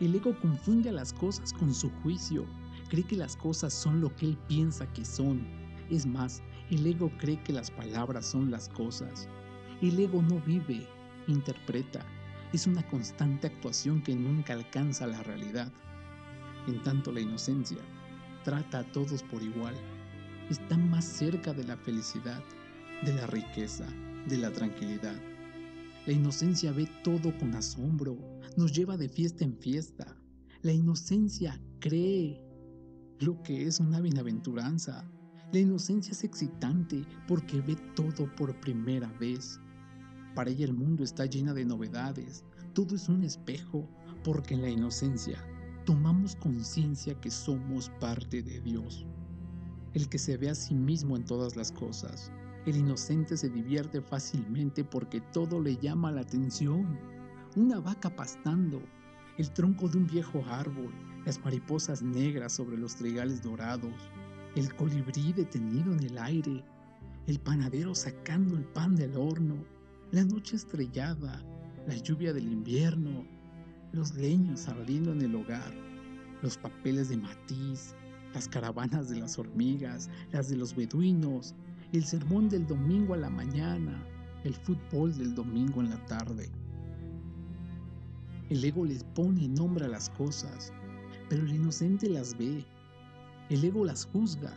El 0.00 0.14
ego 0.14 0.38
confunde 0.38 0.90
a 0.90 0.92
las 0.92 1.14
cosas 1.14 1.54
con 1.54 1.74
su 1.74 1.88
juicio, 2.02 2.44
cree 2.90 3.04
que 3.04 3.16
las 3.16 3.36
cosas 3.36 3.72
son 3.72 4.02
lo 4.02 4.14
que 4.14 4.26
él 4.26 4.38
piensa 4.46 4.86
que 4.92 5.02
son. 5.02 5.46
Es 5.88 6.04
más, 6.04 6.42
el 6.70 6.86
ego 6.86 7.10
cree 7.16 7.42
que 7.42 7.54
las 7.54 7.70
palabras 7.70 8.26
son 8.26 8.50
las 8.50 8.68
cosas. 8.68 9.30
El 9.80 9.98
ego 9.98 10.20
no 10.20 10.40
vive, 10.40 10.86
interpreta. 11.26 12.04
Es 12.52 12.66
una 12.66 12.86
constante 12.88 13.46
actuación 13.46 14.02
que 14.02 14.14
nunca 14.14 14.52
alcanza 14.52 15.06
la 15.06 15.22
realidad. 15.22 15.72
En 16.66 16.82
tanto 16.82 17.12
la 17.12 17.20
inocencia 17.20 17.78
trata 18.44 18.80
a 18.80 18.92
todos 18.92 19.22
por 19.22 19.42
igual. 19.42 19.74
Está 20.50 20.76
más 20.76 21.06
cerca 21.06 21.54
de 21.54 21.64
la 21.64 21.78
felicidad, 21.78 22.44
de 23.06 23.14
la 23.14 23.26
riqueza, 23.26 23.86
de 24.26 24.36
la 24.36 24.52
tranquilidad. 24.52 25.16
La 26.06 26.12
inocencia 26.12 26.70
ve 26.70 26.86
todo 27.02 27.36
con 27.38 27.54
asombro, 27.54 28.18
nos 28.58 28.72
lleva 28.72 28.98
de 28.98 29.08
fiesta 29.08 29.42
en 29.42 29.56
fiesta. 29.56 30.14
La 30.60 30.70
inocencia 30.70 31.58
cree 31.80 32.44
lo 33.20 33.42
que 33.42 33.66
es 33.66 33.80
una 33.80 34.02
bienaventuranza. 34.02 35.10
La 35.50 35.60
inocencia 35.60 36.12
es 36.12 36.22
excitante 36.22 37.06
porque 37.26 37.62
ve 37.62 37.76
todo 37.96 38.28
por 38.36 38.60
primera 38.60 39.08
vez. 39.18 39.58
Para 40.34 40.50
ella 40.50 40.66
el 40.66 40.74
mundo 40.74 41.04
está 41.04 41.24
llena 41.24 41.54
de 41.54 41.64
novedades. 41.64 42.44
Todo 42.74 42.96
es 42.96 43.08
un 43.08 43.22
espejo 43.24 43.88
porque 44.22 44.52
en 44.52 44.60
la 44.60 44.68
inocencia 44.68 45.42
tomamos 45.86 46.36
conciencia 46.36 47.18
que 47.18 47.30
somos 47.30 47.88
parte 47.98 48.42
de 48.42 48.60
Dios. 48.60 49.06
El 49.94 50.10
que 50.10 50.18
se 50.18 50.36
ve 50.36 50.50
a 50.50 50.54
sí 50.54 50.74
mismo 50.74 51.16
en 51.16 51.24
todas 51.24 51.56
las 51.56 51.72
cosas. 51.72 52.30
El 52.66 52.76
inocente 52.76 53.36
se 53.36 53.50
divierte 53.50 54.00
fácilmente 54.00 54.84
porque 54.84 55.20
todo 55.20 55.60
le 55.60 55.76
llama 55.76 56.10
la 56.10 56.22
atención. 56.22 56.98
Una 57.56 57.78
vaca 57.78 58.08
pastando, 58.08 58.80
el 59.36 59.50
tronco 59.50 59.86
de 59.88 59.98
un 59.98 60.06
viejo 60.06 60.42
árbol, 60.48 60.92
las 61.26 61.38
mariposas 61.44 62.02
negras 62.02 62.54
sobre 62.54 62.78
los 62.78 62.96
trigales 62.96 63.42
dorados, 63.42 63.92
el 64.56 64.74
colibrí 64.76 65.32
detenido 65.34 65.92
en 65.92 66.04
el 66.04 66.16
aire, 66.16 66.64
el 67.26 67.38
panadero 67.38 67.94
sacando 67.94 68.56
el 68.56 68.64
pan 68.64 68.96
del 68.96 69.14
horno, 69.16 69.56
la 70.10 70.24
noche 70.24 70.56
estrellada, 70.56 71.42
la 71.86 71.96
lluvia 71.96 72.32
del 72.32 72.50
invierno, 72.50 73.26
los 73.92 74.14
leños 74.14 74.68
ardiendo 74.68 75.12
en 75.12 75.20
el 75.20 75.34
hogar, 75.34 75.72
los 76.42 76.56
papeles 76.56 77.10
de 77.10 77.18
matiz, 77.18 77.94
las 78.32 78.48
caravanas 78.48 79.08
de 79.08 79.16
las 79.16 79.38
hormigas, 79.38 80.08
las 80.32 80.48
de 80.48 80.56
los 80.56 80.74
beduinos, 80.74 81.54
el 81.96 82.04
sermón 82.04 82.48
del 82.48 82.66
domingo 82.66 83.14
a 83.14 83.18
la 83.18 83.30
mañana, 83.30 84.04
el 84.42 84.52
fútbol 84.52 85.16
del 85.16 85.32
domingo 85.32 85.80
en 85.80 85.90
la 85.90 86.06
tarde. 86.06 86.50
El 88.50 88.64
ego 88.64 88.84
les 88.84 89.04
pone 89.04 89.46
nombre 89.46 89.84
a 89.84 89.88
las 89.88 90.10
cosas, 90.10 90.72
pero 91.28 91.42
el 91.42 91.54
inocente 91.54 92.08
las 92.08 92.36
ve. 92.36 92.64
El 93.48 93.62
ego 93.62 93.84
las 93.84 94.06
juzga, 94.06 94.52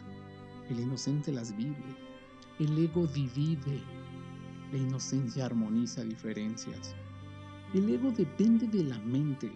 el 0.67 0.79
inocente 0.79 1.32
las 1.32 1.56
vive. 1.56 1.77
El 2.58 2.75
ego 2.75 3.06
divide, 3.06 3.84
la 4.72 4.79
inocencia 4.79 5.46
armoniza 5.46 6.03
diferencias. 6.03 6.96
El 7.75 7.88
ego 7.88 8.10
depende 8.10 8.67
de 8.67 8.84
la 8.84 8.98
mente, 9.00 9.51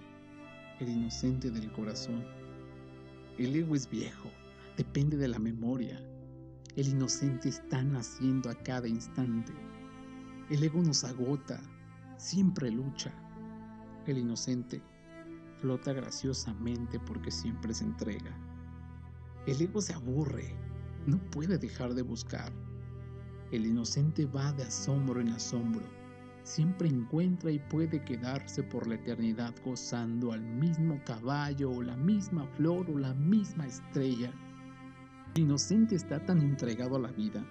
el 0.80 0.88
inocente 0.88 1.50
del 1.50 1.72
corazón. 1.72 2.24
El 3.40 3.56
ego 3.56 3.74
es 3.74 3.90
viejo, 3.90 4.30
depende 4.78 5.18
de 5.18 5.30
la 5.30 5.40
memoria. 5.40 6.00
El 6.76 6.88
inocente 6.88 7.50
está 7.50 7.84
naciendo 7.84 8.50
a 8.50 8.56
cada 8.56 8.88
instante. 8.88 9.54
El 10.50 10.64
ego 10.64 10.82
nos 10.82 11.04
agota, 11.04 11.62
siempre 12.18 12.72
lucha. 12.72 13.14
El 14.06 14.18
inocente 14.18 14.82
flota 15.58 15.94
graciosamente 15.94 17.00
porque 17.00 17.32
siempre 17.32 17.74
se 17.74 17.86
entrega. 17.86 18.36
El 19.46 19.62
ego 19.62 19.82
se 19.82 19.94
aburre, 19.94 20.56
no 21.06 21.18
puede 21.32 21.58
dejar 21.58 21.94
de 21.94 22.02
buscar. 22.02 22.52
El 23.52 23.66
inocente 23.66 24.26
va 24.26 24.54
de 24.54 24.64
asombro 24.64 25.20
en 25.20 25.30
asombro 25.30 26.02
siempre 26.44 26.90
encuentra 26.90 27.52
y 27.52 27.60
puede 27.60 28.04
quedarse 28.04 28.64
por 28.64 28.88
la 28.88 28.96
eternidad 28.96 29.54
gozando 29.64 30.32
al 30.32 30.42
mismo 30.42 31.00
caballo 31.06 31.72
o 31.72 31.84
la 31.84 31.96
misma 31.96 32.46
flor 32.56 32.90
o 32.90 32.98
la 32.98 33.14
misma 33.14 33.68
estrella. 33.68 34.34
El 35.36 35.44
inocente 35.44 35.96
está 35.96 36.26
tan 36.26 36.42
entregado 36.42 36.98
a 36.98 37.00
la 37.00 37.12
vida 37.12 37.46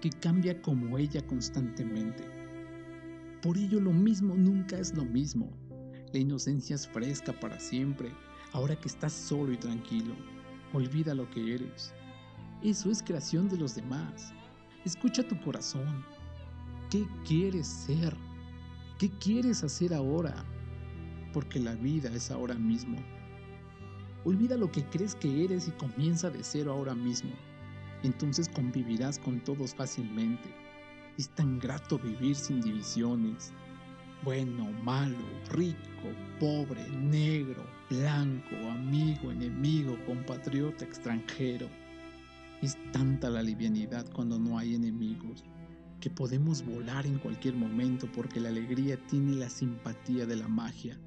que 0.00 0.10
cambia 0.10 0.62
como 0.62 0.98
ella 0.98 1.26
constantemente. 1.26 2.24
Por 3.42 3.56
ello 3.58 3.80
lo 3.80 3.92
mismo 3.92 4.34
nunca 4.34 4.78
es 4.78 4.94
lo 4.94 5.04
mismo. 5.04 5.50
La 6.12 6.20
inocencia 6.20 6.76
es 6.76 6.86
fresca 6.86 7.32
para 7.32 7.58
siempre, 7.58 8.12
ahora 8.52 8.76
que 8.76 8.88
estás 8.88 9.12
solo 9.12 9.52
y 9.52 9.56
tranquilo. 9.56 10.14
Olvida 10.72 11.14
lo 11.14 11.28
que 11.30 11.54
eres. 11.54 11.92
Eso 12.62 12.90
es 12.90 13.02
creación 13.02 13.48
de 13.48 13.56
los 13.56 13.74
demás. 13.74 14.32
Escucha 14.84 15.26
tu 15.26 15.40
corazón, 15.40 16.04
¿Qué 16.90 17.06
quieres 17.26 17.66
ser? 17.66 18.16
¿Qué 18.98 19.10
quieres 19.10 19.62
hacer 19.62 19.92
ahora? 19.92 20.34
Porque 21.34 21.58
la 21.58 21.74
vida 21.74 22.10
es 22.14 22.30
ahora 22.30 22.54
mismo. 22.54 22.96
Olvida 24.24 24.56
lo 24.56 24.70
que 24.70 24.84
crees 24.84 25.14
que 25.14 25.44
eres 25.44 25.68
y 25.68 25.70
comienza 25.72 26.30
de 26.30 26.42
cero 26.42 26.72
ahora 26.72 26.94
mismo. 26.94 27.30
Entonces 28.02 28.48
convivirás 28.48 29.18
con 29.18 29.40
todos 29.40 29.74
fácilmente. 29.74 30.48
Es 31.16 31.28
tan 31.30 31.58
grato 31.58 31.98
vivir 31.98 32.36
sin 32.36 32.60
divisiones. 32.60 33.52
Bueno, 34.24 34.70
malo, 34.82 35.16
rico, 35.50 35.78
pobre, 36.40 36.88
negro, 36.90 37.64
blanco, 37.88 38.56
amigo, 38.70 39.30
enemigo, 39.30 39.96
compatriota, 40.06 40.84
extranjero. 40.84 41.68
Es 42.62 42.76
tanta 42.92 43.30
la 43.30 43.42
livianidad 43.42 44.10
cuando 44.12 44.38
no 44.38 44.58
hay 44.58 44.74
enemigos 44.74 45.44
que 46.00 46.10
podemos 46.10 46.64
volar 46.64 47.06
en 47.06 47.18
cualquier 47.18 47.54
momento 47.54 48.08
porque 48.12 48.40
la 48.40 48.48
alegría 48.50 48.96
tiene 49.06 49.32
la 49.32 49.48
simpatía 49.48 50.26
de 50.26 50.36
la 50.36 50.48
magia. 50.48 50.98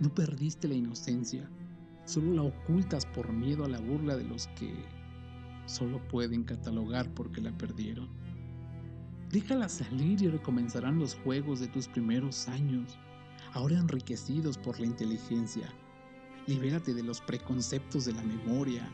No 0.00 0.14
perdiste 0.14 0.68
la 0.68 0.74
inocencia, 0.74 1.50
solo 2.08 2.32
la 2.32 2.42
ocultas 2.42 3.06
por 3.06 3.32
miedo 3.32 3.64
a 3.64 3.68
la 3.68 3.78
burla 3.78 4.16
de 4.16 4.24
los 4.24 4.48
que 4.48 4.74
solo 5.66 6.00
pueden 6.08 6.44
catalogar 6.44 7.12
porque 7.14 7.40
la 7.40 7.56
perdieron. 7.56 8.08
Déjala 9.30 9.68
salir 9.68 10.22
y 10.22 10.28
recomenzarán 10.28 10.98
los 10.98 11.14
juegos 11.16 11.60
de 11.60 11.68
tus 11.68 11.86
primeros 11.86 12.48
años, 12.48 12.98
ahora 13.52 13.78
enriquecidos 13.78 14.56
por 14.56 14.80
la 14.80 14.86
inteligencia. 14.86 15.68
Libérate 16.46 16.94
de 16.94 17.02
los 17.02 17.20
preconceptos 17.20 18.06
de 18.06 18.14
la 18.14 18.22
memoria. 18.22 18.88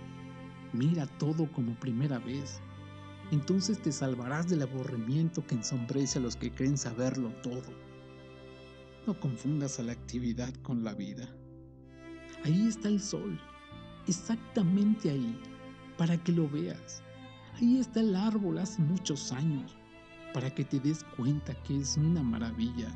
Mira 0.73 1.06
todo 1.06 1.50
como 1.52 1.78
primera 1.78 2.18
vez 2.18 2.61
entonces 3.30 3.80
te 3.80 3.90
salvarás 3.90 4.49
del 4.49 4.62
aburrimiento 4.62 5.47
que 5.47 5.54
ensombrece 5.54 6.18
a 6.18 6.23
los 6.23 6.37
que 6.37 6.52
creen 6.52 6.76
saberlo 6.76 7.30
todo. 7.42 7.73
No 9.06 9.18
confundas 9.18 9.78
a 9.78 9.83
la 9.83 9.92
actividad 9.92 10.54
con 10.62 10.85
la 10.85 10.94
vida. 10.94 11.35
Ahí 12.45 12.69
está 12.69 12.89
el 12.89 13.01
sol, 13.01 13.41
exactamente 14.07 15.09
ahí, 15.09 15.41
para 15.97 16.19
que 16.19 16.31
lo 16.31 16.47
veas. 16.47 17.03
Ahí 17.55 17.79
está 17.79 18.01
el 18.01 18.15
árbol 18.15 18.59
hace 18.59 18.83
muchos 18.83 19.33
años, 19.33 19.75
para 20.35 20.55
que 20.55 20.63
te 20.63 20.79
des 20.79 21.05
cuenta 21.17 21.55
que 21.63 21.81
es 21.81 21.97
una 21.97 22.23
maravilla. 22.23 22.95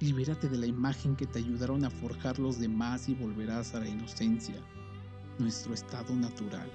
Libérate 0.00 0.48
de 0.48 0.56
la 0.56 0.66
imagen 0.66 1.16
que 1.16 1.26
te 1.26 1.38
ayudaron 1.38 1.84
a 1.84 1.90
forjar 1.90 2.38
los 2.38 2.58
demás 2.58 3.10
y 3.10 3.14
volverás 3.14 3.74
a 3.74 3.80
la 3.80 3.88
inocencia, 3.88 4.56
nuestro 5.38 5.74
estado 5.74 6.16
natural. 6.16 6.70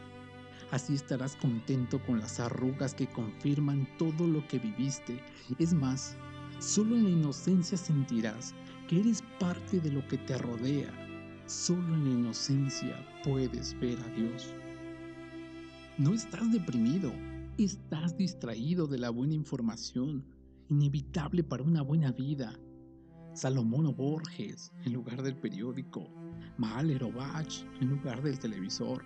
Así 0.69 0.93
estarás 0.93 1.35
contento 1.37 1.99
con 2.05 2.19
las 2.19 2.39
arrugas 2.39 2.93
que 2.93 3.07
confirman 3.07 3.87
todo 3.97 4.27
lo 4.27 4.47
que 4.47 4.59
viviste. 4.59 5.19
Es 5.57 5.73
más, 5.73 6.15
solo 6.59 6.95
en 6.95 7.05
la 7.05 7.09
inocencia 7.09 7.75
sentirás 7.75 8.53
que 8.87 8.99
eres 8.99 9.23
parte 9.39 9.79
de 9.79 9.91
lo 9.91 10.07
que 10.07 10.19
te 10.19 10.37
rodea. 10.37 11.08
Solo 11.49 11.95
en 11.95 12.03
la 12.03 12.11
inocencia 12.11 13.03
puedes 13.23 13.73
ver 13.79 13.97
a 13.99 14.07
Dios. 14.09 14.53
No 15.97 16.13
estás 16.13 16.51
deprimido, 16.51 17.11
estás 17.57 18.15
distraído 18.15 18.85
de 18.85 18.99
la 18.99 19.09
buena 19.09 19.33
información, 19.33 20.23
inevitable 20.69 21.43
para 21.43 21.63
una 21.63 21.81
buena 21.81 22.11
vida. 22.11 22.53
Salomón 23.33 23.87
o 23.87 23.93
Borges 23.95 24.71
en 24.85 24.93
lugar 24.93 25.23
del 25.23 25.37
periódico, 25.37 26.07
Mahler 26.59 27.03
o 27.03 27.11
Bach 27.11 27.65
en 27.81 27.89
lugar 27.89 28.21
del 28.21 28.37
televisor, 28.37 29.03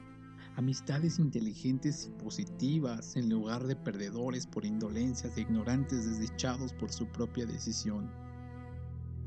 amistades 0.57 1.19
inteligentes 1.19 2.07
y 2.07 2.21
positivas 2.21 3.15
en 3.15 3.29
lugar 3.29 3.63
de 3.65 3.77
perdedores 3.77 4.47
por 4.47 4.65
indolencias 4.65 5.37
e 5.37 5.41
ignorantes 5.41 6.19
desechados 6.19 6.73
por 6.73 6.91
su 6.91 7.07
propia 7.07 7.45
decisión. 7.45 8.11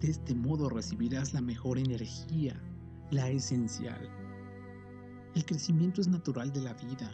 De 0.01 0.11
este 0.11 0.35
modo 0.35 0.69
recibirás 0.69 1.33
la 1.33 1.41
mejor 1.41 1.79
energía, 1.79 2.63
la 3.11 3.29
esencial. 3.31 4.11
El 5.35 5.45
crecimiento 5.45 6.01
es 6.01 6.09
natural 6.09 6.53
de 6.53 6.63
la 6.63 6.75
vida 6.75 7.11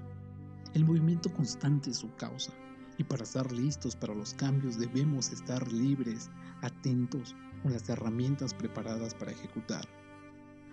el 0.74 0.86
movimiento 0.86 1.30
constante 1.34 1.90
es 1.90 1.98
su 1.98 2.14
causa, 2.16 2.50
y 2.96 3.04
para 3.04 3.24
estar 3.24 3.52
listos 3.52 3.94
para 3.94 4.14
los 4.14 4.32
cambios 4.32 4.78
debemos 4.78 5.30
estar 5.30 5.70
libres, 5.70 6.30
atentos, 6.62 7.36
con 7.62 7.72
las 7.72 7.86
herramientas 7.90 8.54
preparadas 8.54 9.14
para 9.14 9.32
ejecutar. 9.32 9.86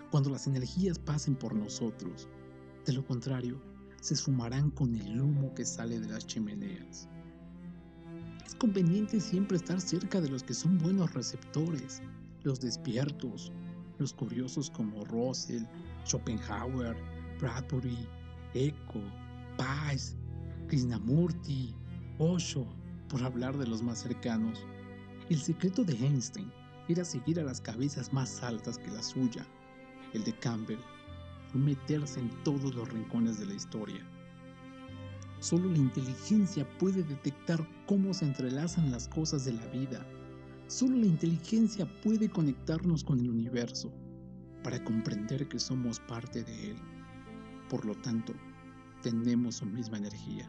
Cuando 0.10 0.30
las 0.30 0.48
energías 0.48 0.98
pasen 0.98 1.36
por 1.36 1.54
nosotros, 1.54 2.30
de 2.86 2.94
lo 2.94 3.06
contrario, 3.06 3.62
se 4.00 4.14
esfumarán 4.14 4.72
con 4.72 4.96
el 4.96 5.20
humo 5.20 5.54
que 5.54 5.66
sale 5.66 6.00
de 6.00 6.08
las 6.08 6.26
chimeneas. 6.26 7.10
Es 8.46 8.56
conveniente 8.56 9.20
siempre 9.20 9.58
estar 9.58 9.82
cerca 9.82 10.22
de 10.22 10.30
los 10.30 10.44
que 10.44 10.54
son 10.54 10.78
buenos 10.78 11.14
receptores, 11.14 12.02
los 12.44 12.62
despiertos, 12.62 13.52
los 14.00 14.13
curiosos 14.13 14.70
como 14.70 15.06
Russell, 15.06 15.63
Schopenhauer, 16.06 16.96
Bradbury, 17.39 18.08
Eco, 18.53 19.01
Paz, 19.58 20.15
Krishnamurti, 20.68 21.75
Osho, 22.18 22.65
por 23.10 23.24
hablar 23.24 23.58
de 23.58 23.68
los 23.68 23.82
más 23.82 24.00
cercanos. 24.00 24.65
El 25.29 25.39
secreto 25.39 25.84
de 25.84 25.94
Einstein 25.94 26.51
era 26.88 27.06
seguir 27.06 27.39
a 27.39 27.44
las 27.44 27.62
cabezas 27.62 28.12
más 28.13 28.41
altas 28.41 28.77
que 28.77 28.91
la 28.91 29.03
suya. 29.03 29.46
El 30.13 30.24
de 30.24 30.34
Campbell 30.39 30.79
fue 31.51 31.62
meterse 31.62 32.20
en 32.20 32.29
todos 32.44 32.74
los 32.74 32.89
rincones 32.89 33.39
de 33.39 33.46
la 33.46 33.53
historia. 33.53 34.03
Solo 35.39 35.70
la 35.70 35.77
inteligencia 35.77 36.68
puede 36.77 37.03
detectar 37.03 37.65
cómo 37.86 38.13
se 38.13 38.25
entrelazan 38.25 38.91
las 38.91 39.08
cosas 39.08 39.46
de 39.46 39.53
la 39.53 39.65
vida. 39.68 40.06
Solo 40.70 40.98
la 40.98 41.08
inteligencia 41.08 41.88
puede 42.04 42.30
conectarnos 42.30 43.04
con 43.04 43.20
el 43.20 43.32
universo 43.32 43.92
para 44.64 44.84
comprender 44.84 45.48
que 45.48 45.60
somos 45.60 46.00
parte 46.02 46.44
de 46.44 46.70
él. 46.70 46.78
Por 47.70 47.86
lo 47.86 47.96
tanto, 47.96 48.34
tenemos 49.02 49.56
su 49.56 49.66
misma 49.66 49.98
energía. 49.98 50.48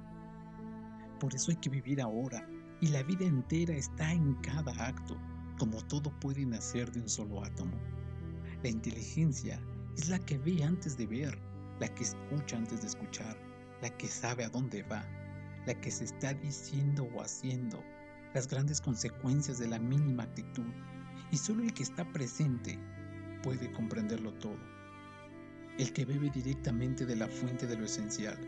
Por 1.19 1.35
eso 1.35 1.53
hay 1.53 1.57
que 1.57 1.71
vivir 1.71 2.03
ahora 2.03 2.47
y 2.83 2.89
la 2.89 3.03
vida 3.03 3.25
entera 3.25 3.75
está 3.75 4.13
en 4.13 4.35
cada 4.43 4.73
acto, 4.87 5.17
como 5.59 5.83
todo 5.87 6.13
puede 6.21 6.45
nacer 6.45 6.93
de 6.93 7.01
un 7.01 7.09
solo 7.09 7.43
átomo. 7.43 7.79
La 8.63 8.69
inteligencia 8.69 9.59
es 9.97 10.11
la 10.11 10.19
que 10.19 10.37
ve 10.37 10.63
antes 10.63 10.99
de 10.99 11.07
ver, 11.07 11.39
la 11.81 11.89
que 11.95 12.03
escucha 12.03 12.59
antes 12.59 12.83
de 12.83 12.89
escuchar, 12.89 13.39
la 13.81 13.89
que 13.97 14.07
sabe 14.07 14.45
a 14.45 14.51
dónde 14.51 14.83
va, 14.83 15.03
la 15.67 15.73
que 15.81 15.91
se 15.91 16.05
está 16.05 16.35
diciendo 16.35 17.09
o 17.15 17.23
haciendo, 17.23 17.83
las 18.35 18.47
grandes 18.47 18.81
consecuencias 18.81 19.59
de 19.59 19.69
la 19.69 19.79
mínima 19.79 20.23
actitud, 20.23 20.67
y 21.31 21.37
solo 21.37 21.63
el 21.63 21.75
que 21.75 21.83
está 21.83 22.05
presente 22.13 22.79
puede 23.43 23.73
comprenderlo 23.73 24.33
todo. 24.35 24.59
El 25.79 25.93
que 25.93 26.05
bebe 26.05 26.31
directamente 26.31 27.07
de 27.07 27.17
la 27.17 27.29
fuente 27.29 27.67
de 27.67 27.77
lo 27.77 27.85
esencial 27.85 28.39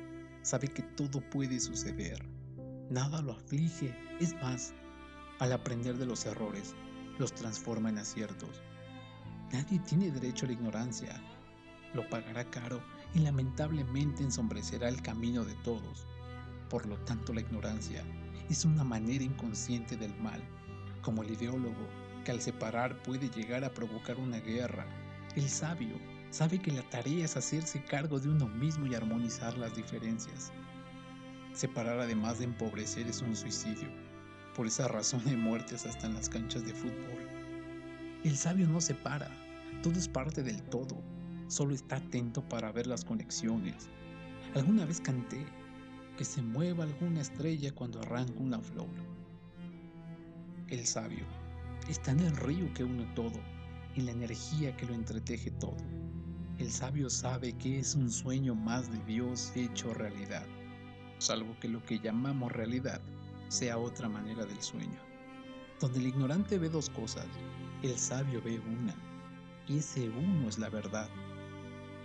sabe 0.42 0.68
que 0.68 0.82
todo 0.82 1.20
puede 1.30 1.58
suceder. 1.60 2.22
Nada 2.90 3.22
lo 3.22 3.32
aflige. 3.32 3.96
Es 4.20 4.34
más, 4.34 4.74
al 5.38 5.52
aprender 5.52 5.96
de 5.96 6.06
los 6.06 6.26
errores, 6.26 6.74
los 7.18 7.32
transforma 7.32 7.88
en 7.88 7.98
aciertos. 7.98 8.60
Nadie 9.52 9.78
tiene 9.80 10.10
derecho 10.10 10.44
a 10.44 10.48
la 10.48 10.54
ignorancia. 10.54 11.20
Lo 11.94 12.08
pagará 12.08 12.44
caro 12.50 12.82
y 13.14 13.20
lamentablemente 13.20 14.22
ensombrecerá 14.22 14.88
el 14.88 15.00
camino 15.02 15.44
de 15.44 15.54
todos. 15.62 16.06
Por 16.68 16.86
lo 16.86 16.96
tanto, 17.04 17.32
la 17.32 17.40
ignorancia 17.40 18.02
es 18.52 18.66
una 18.66 18.84
manera 18.84 19.24
inconsciente 19.24 19.96
del 19.96 20.14
mal, 20.20 20.40
como 21.00 21.22
el 21.22 21.30
ideólogo 21.30 21.88
que 22.22 22.32
al 22.32 22.40
separar 22.42 23.02
puede 23.02 23.30
llegar 23.30 23.64
a 23.64 23.72
provocar 23.72 24.18
una 24.18 24.40
guerra. 24.40 24.86
El 25.34 25.48
sabio 25.48 25.96
sabe 26.30 26.60
que 26.60 26.70
la 26.70 26.82
tarea 26.90 27.24
es 27.24 27.36
hacerse 27.36 27.82
cargo 27.82 28.20
de 28.20 28.28
uno 28.28 28.46
mismo 28.48 28.86
y 28.86 28.94
armonizar 28.94 29.56
las 29.56 29.74
diferencias. 29.74 30.52
Separar 31.54 31.98
además 31.98 32.38
de 32.38 32.44
empobrecer 32.44 33.06
es 33.06 33.22
un 33.22 33.34
suicidio. 33.34 33.88
Por 34.54 34.66
esa 34.66 34.86
razón 34.86 35.22
hay 35.26 35.36
muertes 35.36 35.86
hasta 35.86 36.06
en 36.06 36.14
las 36.14 36.28
canchas 36.28 36.64
de 36.66 36.74
fútbol. 36.74 37.26
El 38.22 38.36
sabio 38.36 38.68
no 38.68 38.82
separa, 38.82 39.30
todo 39.82 39.98
es 39.98 40.08
parte 40.08 40.42
del 40.42 40.62
todo, 40.64 41.02
solo 41.48 41.74
está 41.74 41.96
atento 41.96 42.46
para 42.50 42.70
ver 42.70 42.86
las 42.86 43.02
conexiones. 43.02 43.88
Alguna 44.54 44.84
vez 44.84 45.00
canté 45.00 45.46
que 46.16 46.24
se 46.24 46.42
mueva 46.42 46.84
alguna 46.84 47.20
estrella 47.20 47.72
cuando 47.74 48.00
arranca 48.00 48.34
una 48.38 48.60
flor. 48.60 48.88
El 50.68 50.86
sabio 50.86 51.24
está 51.88 52.12
en 52.12 52.20
el 52.20 52.36
río 52.36 52.72
que 52.74 52.84
une 52.84 53.04
todo, 53.14 53.40
en 53.96 54.06
la 54.06 54.12
energía 54.12 54.76
que 54.76 54.86
lo 54.86 54.94
entreteje 54.94 55.50
todo. 55.52 55.76
El 56.58 56.70
sabio 56.70 57.10
sabe 57.10 57.52
que 57.54 57.78
es 57.78 57.94
un 57.94 58.10
sueño 58.10 58.54
más 58.54 58.90
de 58.90 58.98
Dios 59.04 59.52
hecho 59.56 59.92
realidad, 59.94 60.46
salvo 61.18 61.56
que 61.60 61.68
lo 61.68 61.84
que 61.84 61.98
llamamos 61.98 62.52
realidad 62.52 63.00
sea 63.48 63.78
otra 63.78 64.08
manera 64.08 64.44
del 64.44 64.60
sueño. 64.62 64.98
Donde 65.80 65.98
el 65.98 66.06
ignorante 66.06 66.58
ve 66.58 66.68
dos 66.68 66.88
cosas, 66.90 67.26
el 67.82 67.98
sabio 67.98 68.40
ve 68.42 68.60
una, 68.60 68.94
y 69.66 69.78
ese 69.78 70.08
uno 70.08 70.48
es 70.48 70.58
la 70.58 70.68
verdad. 70.68 71.08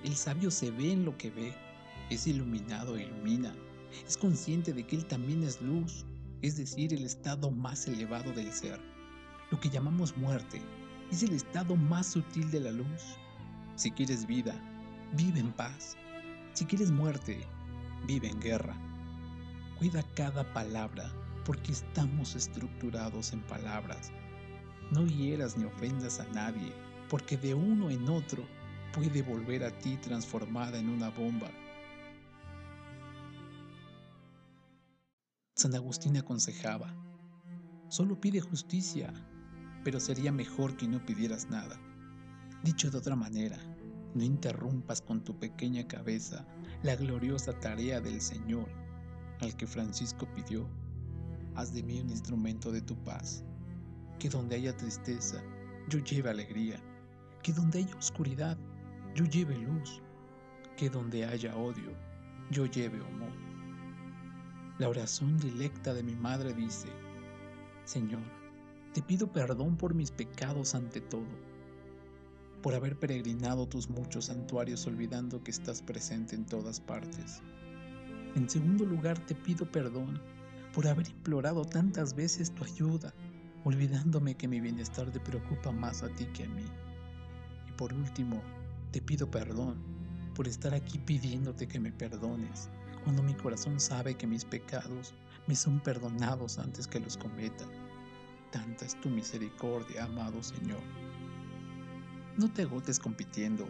El 0.04 0.15
sabio 0.15 0.50
se 0.50 0.72
ve 0.72 0.91
en 0.91 1.06
lo 1.06 1.17
que 1.17 1.30
ve, 1.30 1.54
es 2.10 2.26
iluminado 2.26 2.98
e 2.98 3.04
ilumina, 3.04 3.54
es 4.08 4.17
consciente 4.17 4.73
de 4.73 4.86
que 4.86 4.95
él 4.95 5.06
también 5.06 5.43
es 5.43 5.62
luz, 5.62 6.06
es 6.41 6.58
decir, 6.58 6.93
el 6.93 7.06
estado 7.06 7.52
más 7.52 7.88
elevado 7.88 8.32
del 8.34 8.52
ser. 8.52 8.80
Lo 9.52 9.60
que 9.60 9.69
llamamos 9.69 10.15
muerte 10.17 10.62
es 11.12 11.23
el 11.23 11.34
estado 11.34 11.76
más 11.76 12.08
sutil 12.08 12.52
de 12.52 12.60
la 12.60 12.71
luz, 12.71 13.17
si 13.78 13.91
quieres 13.91 14.26
vida, 14.26 14.56
vive 15.13 15.39
en 15.39 15.52
paz. 15.52 15.95
Si 16.54 16.65
quieres 16.65 16.89
muerte, 16.89 17.45
vive 18.08 18.28
en 18.28 18.41
guerra. 18.41 18.76
Cuida 19.78 20.04
cada 20.15 20.52
palabra, 20.52 21.12
porque 21.45 21.73
estamos 21.73 22.36
estructurados 22.36 23.34
en 23.34 23.41
palabras. 23.41 24.12
No 24.89 25.06
hieras 25.06 25.58
ni 25.58 25.65
ofendas 25.65 26.19
a 26.19 26.26
nadie, 26.34 26.73
porque 27.08 27.38
de 27.38 27.54
uno 27.54 27.91
en 27.91 28.10
otro 28.10 28.43
puede 28.93 29.21
volver 29.21 29.63
a 29.63 29.69
ti 29.78 29.95
transformada 29.97 30.80
en 30.80 30.89
una 30.89 31.10
bomba. 31.10 31.52
San 35.58 35.74
Agustín 35.74 36.15
aconsejaba, 36.17 36.93
solo 37.88 38.22
pide 38.22 38.39
justicia, 38.39 39.12
pero 39.84 40.00
sería 40.00 40.32
mejor 40.32 40.78
que 40.78 40.88
no 40.88 41.04
pidieras 41.04 41.50
nada. 41.50 41.82
Dicho 42.63 42.91
de 42.91 43.00
otra 43.00 43.15
manera, 43.15 43.58
no 44.13 44.24
interrumpas 44.24 45.02
con 45.02 45.24
tu 45.24 45.39
pequeña 45.39 45.88
cabeza 45.88 46.46
la 46.84 46.96
gloriosa 46.96 47.60
tarea 47.60 48.00
del 48.00 48.22
Señor, 48.22 48.70
al 49.41 49.58
que 49.58 49.65
Francisco 49.65 50.32
pidió, 50.36 50.70
haz 51.56 51.74
de 51.74 51.82
mí 51.82 52.00
un 52.02 52.12
instrumento 52.12 52.72
de 52.72 52.82
tu 52.82 52.96
paz, 53.04 53.43
que 54.20 54.30
donde 54.30 54.58
haya 54.58 54.78
tristeza, 54.78 55.41
yo 55.89 55.98
lleve 55.98 56.30
alegría, 56.30 56.80
que 57.41 57.52
donde 57.52 57.80
haya 57.80 57.96
oscuridad, 57.96 58.60
yo 59.15 59.26
lleve 59.26 59.58
luz, 59.58 60.04
que 60.76 60.88
donde 60.88 61.26
haya 61.26 61.58
odio, 61.58 61.98
yo 62.52 62.67
lleve 62.67 63.04
amor. 63.04 63.47
La 64.80 64.90
oración 64.90 65.38
directa 65.38 65.94
de 65.94 66.04
mi 66.04 66.16
madre 66.16 66.54
dice, 66.54 66.88
Señor, 67.86 68.22
te 68.94 69.02
pido 69.02 69.32
perdón 69.32 69.76
por 69.76 69.94
mis 69.94 70.12
pecados 70.12 70.76
ante 70.76 71.02
todo 71.02 71.26
por 72.62 72.74
haber 72.74 73.00
peregrinado 73.00 73.68
tus 73.68 73.90
muchos 73.90 74.26
santuarios 74.26 74.86
olvidando 74.88 75.44
que 75.44 75.52
estás 75.52 75.82
presente 75.82 76.36
en 76.36 76.46
todas 76.46 76.80
partes. 76.80 77.42
En 78.36 78.50
segundo 78.50 78.86
lugar, 78.86 79.18
te 79.26 79.36
pido 79.36 79.72
perdón 79.72 80.22
por 80.74 80.88
haber 80.88 81.08
implorado 81.08 81.63
tantas 81.66 82.13
veces 82.13 82.54
tu 82.54 82.63
ayuda, 82.63 83.13
olvidándome 83.63 84.36
que 84.36 84.48
mi 84.48 84.60
bienestar 84.60 85.10
te 85.12 85.20
preocupa 85.20 85.72
más 85.72 86.04
a 86.04 86.10
ti 86.10 86.26
que 86.26 86.44
a 86.44 86.50
mí. 86.50 86.66
Y 87.70 87.72
por 87.74 87.94
último, 87.94 88.42
te 88.92 89.02
pido 89.02 89.30
perdón 89.30 89.78
por 90.36 90.48
estar 90.48 90.74
aquí 90.74 91.00
pidiéndote 91.00 91.68
que 91.68 91.80
me 91.80 91.92
perdones, 91.92 92.70
cuando 93.08 93.24
mi 93.24 93.36
corazón 93.36 93.80
sabe 93.80 94.15
que 94.15 94.28
mis 94.28 94.43
pecados 94.43 95.13
me 95.48 95.56
son 95.56 95.80
perdonados 95.80 96.60
antes 96.60 96.89
que 96.89 97.00
los 97.00 97.15
cometa. 97.15 97.63
Tanta 98.52 98.84
es 98.84 99.00
tu 99.00 99.08
misericordia, 99.08 100.04
amado 100.04 100.43
Señor. 100.43 100.82
No 102.36 102.52
te 102.52 102.63
agotes 102.63 103.00
compitiendo. 103.00 103.65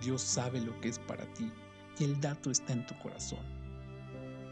Dios 0.00 0.22
sabe 0.22 0.62
lo 0.62 0.80
que 0.80 0.88
es 0.88 0.98
para 0.98 1.30
ti 1.34 1.52
y 1.98 2.04
el 2.04 2.18
dato 2.22 2.50
está 2.50 2.72
en 2.72 2.86
tu 2.86 2.98
corazón. 3.00 3.44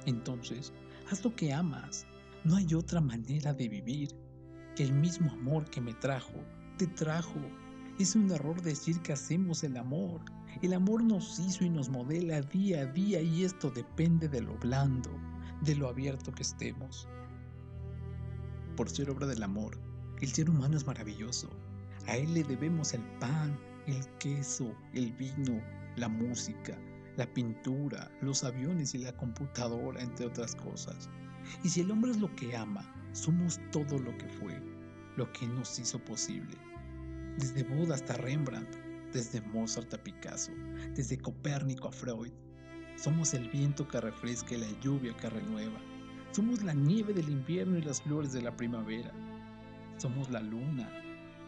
Entonces, 0.04 0.74
haz 1.10 1.24
lo 1.24 1.34
que 1.34 1.54
amas. 1.54 2.04
No 2.44 2.56
hay 2.56 2.74
otra 2.74 3.00
manera 3.00 3.54
de 3.54 3.66
vivir. 3.66 4.10
El 4.76 4.92
mismo 4.92 5.32
amor 5.32 5.64
que 5.70 5.80
me 5.80 5.94
trajo, 5.94 6.34
te 6.76 6.86
trajo. 6.86 7.40
Es 7.98 8.14
un 8.14 8.30
error 8.30 8.60
decir 8.60 9.00
que 9.00 9.14
hacemos 9.14 9.64
el 9.64 9.78
amor. 9.78 10.20
El 10.60 10.74
amor 10.74 11.02
nos 11.02 11.40
hizo 11.40 11.64
y 11.64 11.70
nos 11.70 11.88
modela 11.88 12.42
día 12.42 12.82
a 12.82 12.86
día 12.86 13.20
y 13.20 13.44
esto 13.44 13.70
depende 13.70 14.28
de 14.28 14.42
lo 14.42 14.54
blando, 14.58 15.10
de 15.62 15.74
lo 15.74 15.88
abierto 15.88 16.32
que 16.32 16.42
estemos. 16.42 17.08
Por 18.76 18.88
ser 18.90 19.10
obra 19.10 19.26
del 19.26 19.42
amor, 19.42 19.78
el 20.20 20.28
ser 20.28 20.50
humano 20.50 20.76
es 20.76 20.86
maravilloso. 20.86 21.48
A 22.06 22.16
él 22.16 22.34
le 22.34 22.44
debemos 22.44 22.94
el 22.94 23.02
pan, 23.18 23.58
el 23.86 24.06
queso, 24.18 24.72
el 24.92 25.12
vino, 25.14 25.60
la 25.96 26.08
música, 26.08 26.78
la 27.16 27.26
pintura, 27.32 28.10
los 28.20 28.44
aviones 28.44 28.94
y 28.94 28.98
la 28.98 29.16
computadora, 29.16 30.00
entre 30.02 30.26
otras 30.26 30.54
cosas. 30.54 31.08
Y 31.64 31.68
si 31.70 31.80
el 31.80 31.90
hombre 31.90 32.12
es 32.12 32.20
lo 32.20 32.34
que 32.36 32.56
ama, 32.56 32.84
somos 33.12 33.58
todo 33.72 33.98
lo 33.98 34.16
que 34.18 34.28
fue, 34.28 34.60
lo 35.16 35.30
que 35.32 35.46
nos 35.46 35.78
hizo 35.78 35.98
posible. 36.04 36.56
Desde 37.38 37.62
Buda 37.64 37.94
hasta 37.94 38.14
Rembrandt, 38.14 38.91
desde 39.12 39.40
Mozart 39.40 39.92
a 39.94 40.02
Picasso, 40.02 40.52
desde 40.94 41.18
Copérnico 41.18 41.88
a 41.88 41.92
Freud. 41.92 42.32
Somos 42.96 43.34
el 43.34 43.48
viento 43.50 43.86
que 43.86 44.00
refresca 44.00 44.54
y 44.54 44.58
la 44.58 44.80
lluvia 44.80 45.16
que 45.16 45.28
renueva. 45.28 45.80
Somos 46.30 46.62
la 46.62 46.72
nieve 46.72 47.12
del 47.12 47.28
invierno 47.28 47.76
y 47.76 47.82
las 47.82 48.00
flores 48.02 48.32
de 48.32 48.42
la 48.42 48.56
primavera. 48.56 49.12
Somos 49.98 50.30
la 50.30 50.40
luna, 50.40 50.90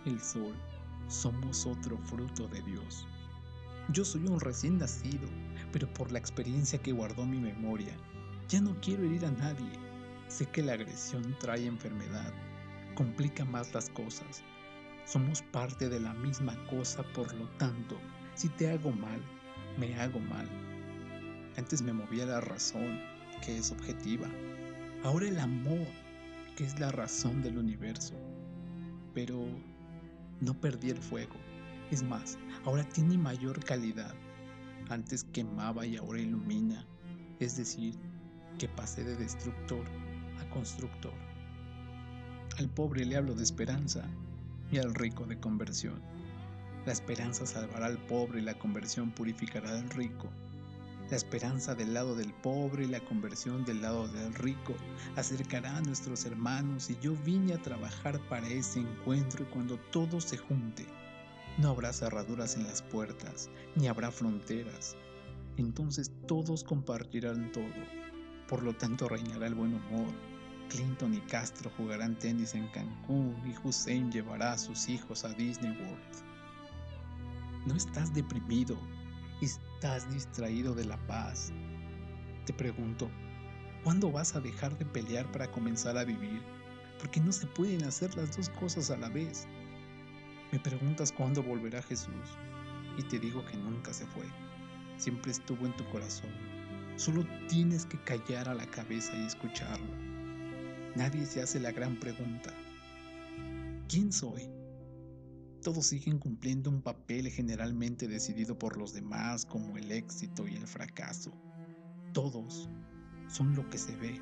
el 0.05 0.21
sol. 0.21 0.55
Somos 1.09 1.67
otro 1.67 1.99
fruto 1.99 2.49
de 2.49 2.63
Dios. 2.63 3.07
Yo 3.91 4.05
soy 4.05 4.27
un 4.27 4.41
recién 4.41 4.79
nacido, 4.79 5.29
pero 5.73 5.93
por 5.93 6.11
la 6.13 6.19
experiencia 6.19 6.79
que 6.81 6.93
guardó 6.93 7.27
mi 7.27 7.39
memoria, 7.39 7.95
ya 8.49 8.61
no 8.61 8.75
quiero 8.81 9.05
herir 9.05 9.25
a 9.27 9.31
nadie. 9.31 9.73
Sé 10.29 10.47
que 10.47 10.63
la 10.63 10.73
agresión 10.73 11.37
trae 11.39 11.67
enfermedad, 11.67 12.33
complica 12.95 13.45
más 13.45 13.75
las 13.75 13.91
cosas. 13.91 14.43
Somos 15.07 15.43
parte 15.43 15.91
de 15.91 16.01
la 16.01 16.15
misma 16.15 16.57
cosa, 16.67 17.03
por 17.13 17.33
lo 17.35 17.47
tanto, 17.59 17.99
si 18.35 18.49
te 18.49 18.71
hago 18.71 18.91
mal, 18.91 19.21
me 19.79 19.95
hago 20.01 20.19
mal. 20.19 20.49
Antes 21.59 21.83
me 21.83 21.93
movía 21.93 22.25
la 22.25 22.41
razón, 22.41 23.01
que 23.45 23.59
es 23.59 23.71
objetiva. 23.71 24.29
Ahora 25.05 25.29
el 25.29 25.39
amor, 25.39 25.87
que 26.57 26.65
es 26.65 26.81
la 26.81 26.91
razón 26.91 27.43
del 27.43 27.59
universo. 27.59 28.15
Pero 29.13 29.45
no 30.41 30.55
perdí 30.55 30.89
el 30.91 30.99
fuego. 30.99 31.37
Es 31.91 32.03
más, 32.03 32.39
ahora 32.65 32.89
tiene 32.89 33.19
mayor 33.19 33.63
calidad. 33.63 34.15
Antes 34.89 35.25
quemaba 35.25 35.85
y 35.85 35.97
ahora 35.99 36.21
ilumina. 36.21 36.87
Es 37.41 37.59
decir, 37.59 37.95
que 38.59 38.69
pasé 38.69 39.05
de 39.05 39.17
destructor 39.17 39.85
a 40.41 40.49
constructor. 40.49 41.15
Al 42.59 42.71
pobre 42.71 43.05
le 43.05 43.17
hablo 43.17 43.35
de 43.35 43.43
esperanza 43.43 44.09
y 44.71 44.79
al 44.79 44.95
rico 44.95 45.25
de 45.25 45.39
conversión. 45.39 46.01
La 46.87 46.93
esperanza 46.93 47.47
salvará 47.47 47.87
al 47.87 47.99
pobre 47.99 48.41
y 48.41 48.45
la 48.45 48.59
conversión 48.59 49.11
purificará 49.11 49.71
al 49.71 49.89
rico. 49.91 50.29
La 51.11 51.17
esperanza 51.17 51.75
del 51.75 51.95
lado 51.95 52.17
del 52.17 52.33
pobre 52.33 52.85
y 52.85 52.89
la 52.89 53.01
conversión 53.01 53.65
del 53.65 53.83
lado 53.83 54.09
del 54.09 54.35
rico 54.35 54.75
acercará 55.17 55.77
a 55.77 55.83
nuestros 55.83 56.25
hermanos 56.25 56.91
y 56.91 56.99
yo 57.01 57.15
vine 57.25 57.55
a 57.55 57.63
trabajar 57.63 58.19
para 58.29 58.49
ese 58.49 58.81
encuentro 58.81 59.45
y 59.45 59.53
cuando 59.53 59.79
todo 59.91 60.21
se 60.21 60.39
junte, 60.39 60.87
no 61.59 61.69
habrá 61.69 61.93
cerraduras 61.93 62.57
en 62.57 62.65
las 62.65 62.83
puertas, 62.83 63.49
ni 63.77 63.87
habrá 63.87 64.11
fronteras. 64.11 64.97
Entonces 65.57 66.11
todos 66.27 66.65
compartirán 66.65 67.53
todo. 67.53 67.65
Por 68.49 68.63
lo 68.63 68.75
tanto 68.75 69.09
reinará 69.09 69.47
el 69.47 69.55
buen 69.55 69.75
humor. 69.75 70.13
Clinton 70.69 71.15
y 71.15 71.21
Castro 71.21 71.71
jugarán 71.77 72.19
tenis 72.19 72.55
en 72.55 72.69
Cancún 72.69 73.37
y 73.47 73.55
Hussein 73.67 74.11
llevará 74.11 74.53
a 74.53 74.59
sus 74.59 74.89
hijos 74.89 75.25
a 75.25 75.31
Disney 75.31 75.71
World. 75.71 76.25
No 77.67 77.75
estás 77.75 78.13
deprimido, 78.13 78.77
estás 79.41 80.11
distraído 80.13 80.75
de 80.75 80.85
la 80.85 80.97
paz. 81.07 81.53
Te 82.47 82.53
pregunto, 82.53 83.11
¿cuándo 83.83 84.11
vas 84.11 84.35
a 84.35 84.41
dejar 84.41 84.77
de 84.79 84.85
pelear 84.85 85.31
para 85.33 85.51
comenzar 85.51 85.97
a 85.97 86.05
vivir? 86.05 86.43
Porque 86.99 87.21
no 87.21 87.33
se 87.33 87.47
pueden 87.47 87.85
hacer 87.85 88.15
las 88.17 88.37
dos 88.37 88.49
cosas 88.51 88.91
a 88.91 88.97
la 88.97 89.09
vez. 89.09 89.47
Me 90.53 90.61
preguntas 90.61 91.11
cuándo 91.13 91.43
volverá 91.43 91.83
Jesús 91.83 92.39
y 92.99 93.03
te 93.03 93.19
digo 93.19 93.45
que 93.47 93.57
nunca 93.57 93.93
se 93.93 94.07
fue. 94.07 94.25
Siempre 94.99 95.33
estuvo 95.33 95.67
en 95.67 95.77
tu 95.77 95.85
corazón. 95.87 96.31
Solo 96.97 97.27
tienes 97.49 97.87
que 97.87 97.99
callar 98.05 98.49
a 98.49 98.55
la 98.55 98.67
cabeza 98.67 99.17
y 99.17 99.27
escucharlo. 99.27 100.14
Nadie 100.97 101.27
se 101.27 101.43
hace 101.43 101.59
la 101.59 101.73
gran 101.73 101.99
pregunta. 101.99 102.55
¿Quién 103.89 104.13
soy? 104.13 104.49
Todos 105.61 105.87
siguen 105.87 106.19
cumpliendo 106.19 106.71
un 106.71 106.83
papel 106.83 107.29
generalmente 107.31 108.07
decidido 108.07 108.57
por 108.57 108.77
los 108.77 108.93
demás 108.93 109.45
como 109.45 109.77
el 109.77 109.91
éxito 109.91 110.47
y 110.47 110.55
el 110.55 110.67
fracaso. 110.69 111.33
Todos 112.13 112.69
son 113.29 113.57
lo 113.57 113.69
que 113.71 113.79
se 113.79 113.97
ve. 113.97 114.21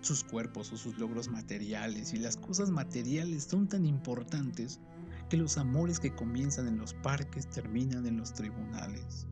Sus 0.00 0.22
cuerpos 0.22 0.70
o 0.72 0.76
sus 0.76 0.96
logros 0.96 1.28
materiales 1.28 2.12
y 2.12 2.18
las 2.18 2.36
cosas 2.36 2.70
materiales 2.70 3.44
son 3.44 3.66
tan 3.66 3.84
importantes 3.84 4.80
que 5.28 5.36
los 5.36 5.58
amores 5.58 5.98
que 5.98 6.14
comienzan 6.14 6.68
en 6.68 6.78
los 6.78 6.94
parques 6.94 7.48
terminan 7.48 8.06
en 8.06 8.18
los 8.18 8.32
tribunales. 8.32 9.26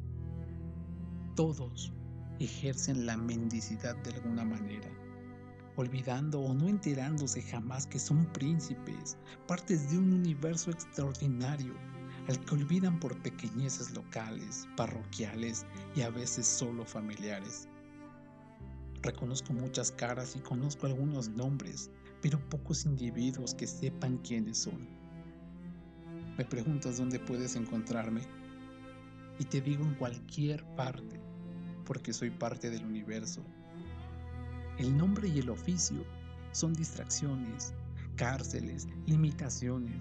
Todos 1.36 1.92
ejercen 2.40 3.06
la 3.06 3.16
mendicidad 3.16 3.94
de 4.02 4.12
alguna 4.14 4.44
manera, 4.44 4.90
olvidando 5.82 6.40
o 6.40 6.54
no 6.54 6.68
enterándose 6.68 7.42
jamás 7.42 7.86
que 7.86 7.98
son 7.98 8.24
príncipes, 8.32 9.16
partes 9.46 9.90
de 9.90 9.98
un 9.98 10.12
universo 10.12 10.70
extraordinario, 10.70 11.74
al 12.28 12.38
que 12.44 12.54
olvidan 12.54 12.98
por 13.00 13.20
pequeñeces 13.22 13.92
locales, 13.92 14.66
parroquiales 14.76 15.66
y 15.94 16.02
a 16.02 16.10
veces 16.10 16.46
solo 16.46 16.84
familiares. 16.84 17.68
Reconozco 19.02 19.52
muchas 19.52 19.90
caras 19.90 20.36
y 20.36 20.40
conozco 20.40 20.86
algunos 20.86 21.28
nombres, 21.28 21.90
pero 22.20 22.38
pocos 22.48 22.86
individuos 22.86 23.54
que 23.54 23.66
sepan 23.66 24.18
quiénes 24.18 24.58
son. 24.58 24.88
Me 26.38 26.44
preguntas 26.44 26.98
dónde 26.98 27.18
puedes 27.18 27.56
encontrarme 27.56 28.22
y 29.38 29.44
te 29.44 29.60
digo 29.60 29.84
en 29.84 29.94
cualquier 29.94 30.64
parte, 30.76 31.20
porque 31.84 32.12
soy 32.12 32.30
parte 32.30 32.70
del 32.70 32.84
universo. 32.84 33.44
El 34.78 34.96
nombre 34.96 35.28
y 35.28 35.38
el 35.38 35.50
oficio 35.50 36.02
son 36.52 36.72
distracciones, 36.72 37.74
cárceles, 38.16 38.88
limitaciones. 39.06 40.00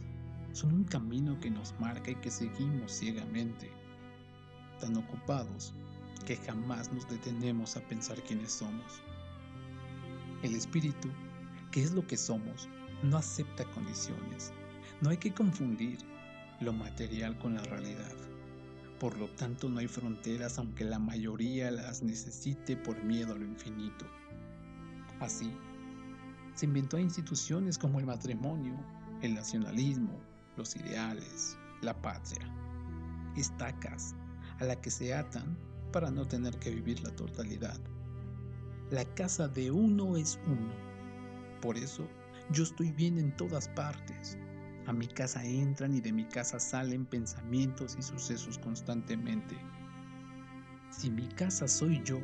Son 0.53 0.73
un 0.73 0.84
camino 0.86 1.39
que 1.39 1.49
nos 1.49 1.77
marca 1.79 2.12
y 2.12 2.15
que 2.15 2.31
seguimos 2.31 2.91
ciegamente, 2.91 3.69
tan 4.79 4.95
ocupados 4.97 5.73
que 6.25 6.38
jamás 6.38 6.91
nos 6.93 7.07
detenemos 7.10 7.75
a 7.75 7.81
pensar 7.81 8.21
quiénes 8.23 8.51
somos. 8.53 9.01
El 10.41 10.55
espíritu, 10.55 11.10
que 11.71 11.84
es 11.84 11.91
lo 11.91 12.05
que 12.07 12.17
somos, 12.17 12.69
no 13.03 13.17
acepta 13.17 13.65
condiciones. 13.71 14.53
No 15.01 15.10
hay 15.10 15.17
que 15.17 15.34
confundir 15.34 15.97
lo 16.62 16.73
material 16.73 17.38
con 17.39 17.55
la 17.55 17.63
realidad. 17.63 18.13
Por 18.99 19.17
lo 19.17 19.27
tanto, 19.29 19.67
no 19.67 19.79
hay 19.79 19.88
fronteras 19.88 20.57
aunque 20.60 20.86
la 20.86 20.99
mayoría 20.99 21.71
las 21.71 22.03
necesite 22.03 22.77
por 22.77 23.03
miedo 23.03 23.34
a 23.34 23.38
lo 23.38 23.45
infinito. 23.45 24.05
Así, 25.21 25.55
se 26.55 26.65
inventó 26.65 26.97
instituciones 26.97 27.77
como 27.77 27.99
el 27.99 28.05
matrimonio, 28.05 28.75
el 29.21 29.36
nacionalismo, 29.36 30.19
los 30.57 30.75
ideales, 30.75 31.57
la 31.81 31.93
patria, 32.01 32.51
estacas 33.38 34.15
a 34.60 34.65
la 34.65 34.75
que 34.81 34.89
se 34.89 35.13
atan 35.13 35.57
para 35.93 36.12
no 36.12 36.27
tener 36.27 36.57
que 36.57 36.71
vivir 36.71 37.01
la 37.03 37.15
totalidad. 37.15 37.79
La 38.89 39.05
casa 39.13 39.47
de 39.47 39.71
uno 39.71 40.17
es 40.17 40.39
uno. 40.47 40.73
Por 41.62 41.77
eso 41.77 42.07
yo 42.51 42.63
estoy 42.63 42.91
bien 42.91 43.19
en 43.19 43.36
todas 43.38 43.69
partes, 43.69 44.38
a 44.88 44.93
mi 44.93 45.07
casa 45.07 45.45
entran 45.45 45.93
y 45.93 46.01
de 46.01 46.12
mi 46.12 46.25
casa 46.25 46.60
salen 46.60 47.05
pensamientos 47.05 47.95
y 47.97 48.01
sucesos 48.01 48.57
constantemente. 48.57 49.55
Si 50.89 51.12
mi 51.12 51.27
casa 51.27 51.67
soy 51.67 52.01
yo, 52.03 52.19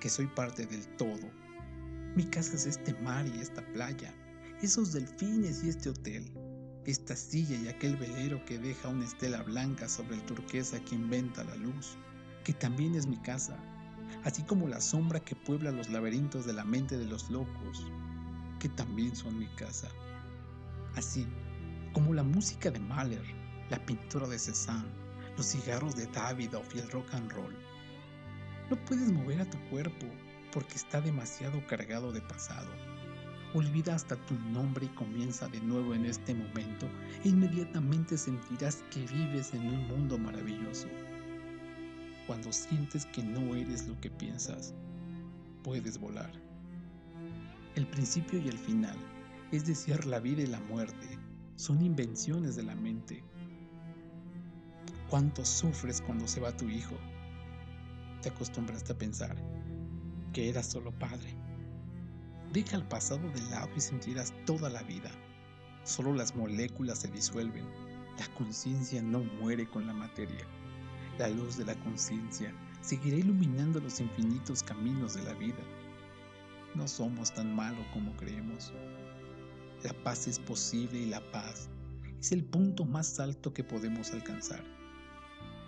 que 0.00 0.08
soy 0.08 0.26
parte 0.26 0.66
del 0.66 0.84
todo. 0.96 1.41
Mi 2.14 2.24
casa 2.24 2.56
es 2.56 2.66
este 2.66 2.92
mar 3.00 3.26
y 3.26 3.40
esta 3.40 3.62
playa, 3.72 4.14
esos 4.60 4.92
delfines 4.92 5.64
y 5.64 5.70
este 5.70 5.88
hotel, 5.88 6.30
esta 6.84 7.16
silla 7.16 7.56
y 7.56 7.68
aquel 7.68 7.96
velero 7.96 8.44
que 8.44 8.58
deja 8.58 8.90
una 8.90 9.06
estela 9.06 9.42
blanca 9.42 9.88
sobre 9.88 10.16
el 10.16 10.22
turquesa 10.26 10.78
que 10.84 10.94
inventa 10.94 11.42
la 11.42 11.56
luz, 11.56 11.96
que 12.44 12.52
también 12.52 12.96
es 12.96 13.06
mi 13.06 13.16
casa, 13.16 13.56
así 14.24 14.42
como 14.42 14.68
la 14.68 14.82
sombra 14.82 15.20
que 15.20 15.34
puebla 15.34 15.70
los 15.70 15.88
laberintos 15.88 16.44
de 16.44 16.52
la 16.52 16.64
mente 16.64 16.98
de 16.98 17.06
los 17.06 17.30
locos, 17.30 17.90
que 18.60 18.68
también 18.68 19.16
son 19.16 19.38
mi 19.38 19.48
casa. 19.56 19.88
Así 20.96 21.26
como 21.94 22.12
la 22.12 22.24
música 22.24 22.70
de 22.70 22.78
Mahler, 22.78 23.24
la 23.70 23.82
pintura 23.86 24.28
de 24.28 24.38
Cézanne, 24.38 24.92
los 25.38 25.46
cigarros 25.46 25.96
de 25.96 26.06
Davidoff 26.08 26.74
y 26.74 26.80
el 26.80 26.90
rock 26.90 27.14
and 27.14 27.32
roll. 27.32 27.56
No 28.68 28.76
puedes 28.84 29.10
mover 29.10 29.40
a 29.40 29.48
tu 29.48 29.58
cuerpo 29.70 30.06
porque 30.52 30.74
está 30.74 31.00
demasiado 31.00 31.66
cargado 31.66 32.12
de 32.12 32.20
pasado. 32.20 32.68
Olvida 33.54 33.94
hasta 33.94 34.16
tu 34.26 34.34
nombre 34.50 34.86
y 34.86 34.88
comienza 34.90 35.48
de 35.48 35.60
nuevo 35.60 35.94
en 35.94 36.06
este 36.06 36.34
momento 36.34 36.86
e 37.24 37.28
inmediatamente 37.28 38.16
sentirás 38.16 38.76
que 38.90 39.00
vives 39.06 39.52
en 39.54 39.66
un 39.66 39.88
mundo 39.88 40.18
maravilloso. 40.18 40.88
Cuando 42.26 42.52
sientes 42.52 43.04
que 43.06 43.22
no 43.22 43.54
eres 43.54 43.86
lo 43.88 44.00
que 44.00 44.10
piensas, 44.10 44.74
puedes 45.62 45.98
volar. 45.98 46.32
El 47.74 47.86
principio 47.86 48.38
y 48.38 48.48
el 48.48 48.58
final, 48.58 48.96
es 49.50 49.66
decir, 49.66 50.06
la 50.06 50.20
vida 50.20 50.42
y 50.42 50.46
la 50.46 50.60
muerte, 50.60 51.18
son 51.56 51.82
invenciones 51.82 52.56
de 52.56 52.62
la 52.62 52.74
mente. 52.74 53.22
¿Cuánto 55.08 55.44
sufres 55.44 56.00
cuando 56.00 56.26
se 56.26 56.40
va 56.40 56.56
tu 56.56 56.68
hijo? 56.68 56.96
Te 58.22 58.30
acostumbraste 58.30 58.92
a 58.92 58.98
pensar 58.98 59.36
que 60.32 60.48
eras 60.48 60.66
solo 60.66 60.90
padre. 60.98 61.34
Deja 62.52 62.76
el 62.76 62.84
pasado 62.84 63.28
de 63.30 63.42
lado 63.50 63.70
y 63.76 63.80
sentirás 63.80 64.32
toda 64.46 64.70
la 64.70 64.82
vida. 64.82 65.10
Solo 65.84 66.12
las 66.14 66.34
moléculas 66.34 67.00
se 67.00 67.08
disuelven. 67.08 67.66
La 68.18 68.26
conciencia 68.34 69.02
no 69.02 69.20
muere 69.40 69.68
con 69.68 69.86
la 69.86 69.92
materia. 69.92 70.46
La 71.18 71.28
luz 71.28 71.56
de 71.56 71.64
la 71.64 71.74
conciencia 71.76 72.54
seguirá 72.80 73.16
iluminando 73.16 73.80
los 73.80 74.00
infinitos 74.00 74.62
caminos 74.62 75.14
de 75.14 75.22
la 75.22 75.34
vida. 75.34 75.62
No 76.74 76.88
somos 76.88 77.32
tan 77.32 77.54
malos 77.54 77.86
como 77.92 78.16
creemos. 78.16 78.72
La 79.82 79.92
paz 80.04 80.26
es 80.26 80.38
posible 80.38 81.00
y 81.00 81.06
la 81.06 81.20
paz 81.32 81.68
es 82.20 82.32
el 82.32 82.44
punto 82.44 82.84
más 82.84 83.18
alto 83.18 83.52
que 83.52 83.64
podemos 83.64 84.12
alcanzar. 84.12 84.62